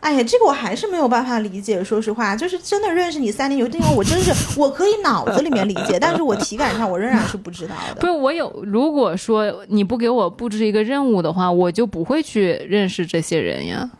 [0.00, 1.82] 哎呀，这个我还是没有办法理解。
[1.82, 7.96] 说实话，就是真的认识你三年，有地方我真是 我可以脑子里面理解，但是我体感上我仍然是不知道的。
[7.96, 13.90] 不是我有，如果说你不给我布置一个任务的话，我就不会去认识这些人呀。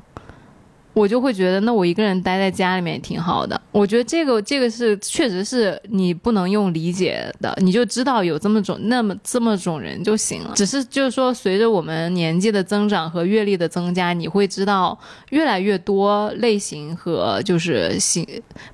[0.99, 3.61] 我就会觉得，那我一个人待在家里面也挺好的。
[3.71, 10.53] 我觉得这个这个是确实是你不能用理解的，你就知道有这么种那么这么种人就行了。
[10.57, 14.99] 只是就是说，随着我们年纪的增长和阅历的增加，你会知道
[15.31, 18.27] 越来越多类型和就是性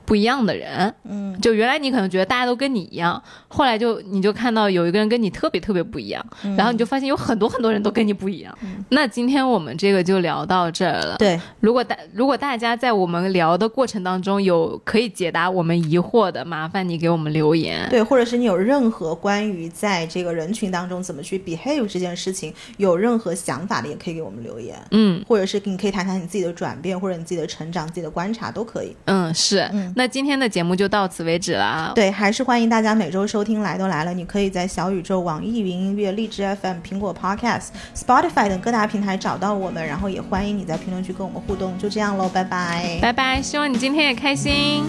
[0.07, 0.93] 不一样的人。
[1.05, 8.57] 嗯，就原来你可能觉得大家都跟你一样，后来就你就看到有一个人跟你特别特别不一样，嗯然后你就发现有很多很多人都跟你不一样。
[8.89, 11.17] 那今天我们这个就聊到这儿了。
[11.19, 17.89] 对，如果大如果大家在我们聊的过程当中有可以解答我们疑惑的，麻烦你给我们留言。
[17.91, 24.81] 对，或者是你有任何关于在这个人群当中怎么去 behave 这件事情有任何想法的，也可以给我们留言。
[24.93, 28.95] 嗯或者是你可以谈谈你自己的转变，或者你自己的成长、自己的观察都可以。
[29.07, 29.69] 嗯，是。
[29.73, 31.93] 嗯那今天的节目就到此为止了啊。
[31.97, 34.11] 对，还是欢迎大家每周收听《来都来了》。
[34.15, 41.77] 你可以在小宇宙、网易云音乐、荔枝 FM、苹果 Podcast、Spotify 等各大平台找到我们，然后也欢迎你在评论区跟我们互动。
[41.77, 42.99] 就这喽，拜拜。
[43.01, 44.85] 拜拜，希望你今天也开心。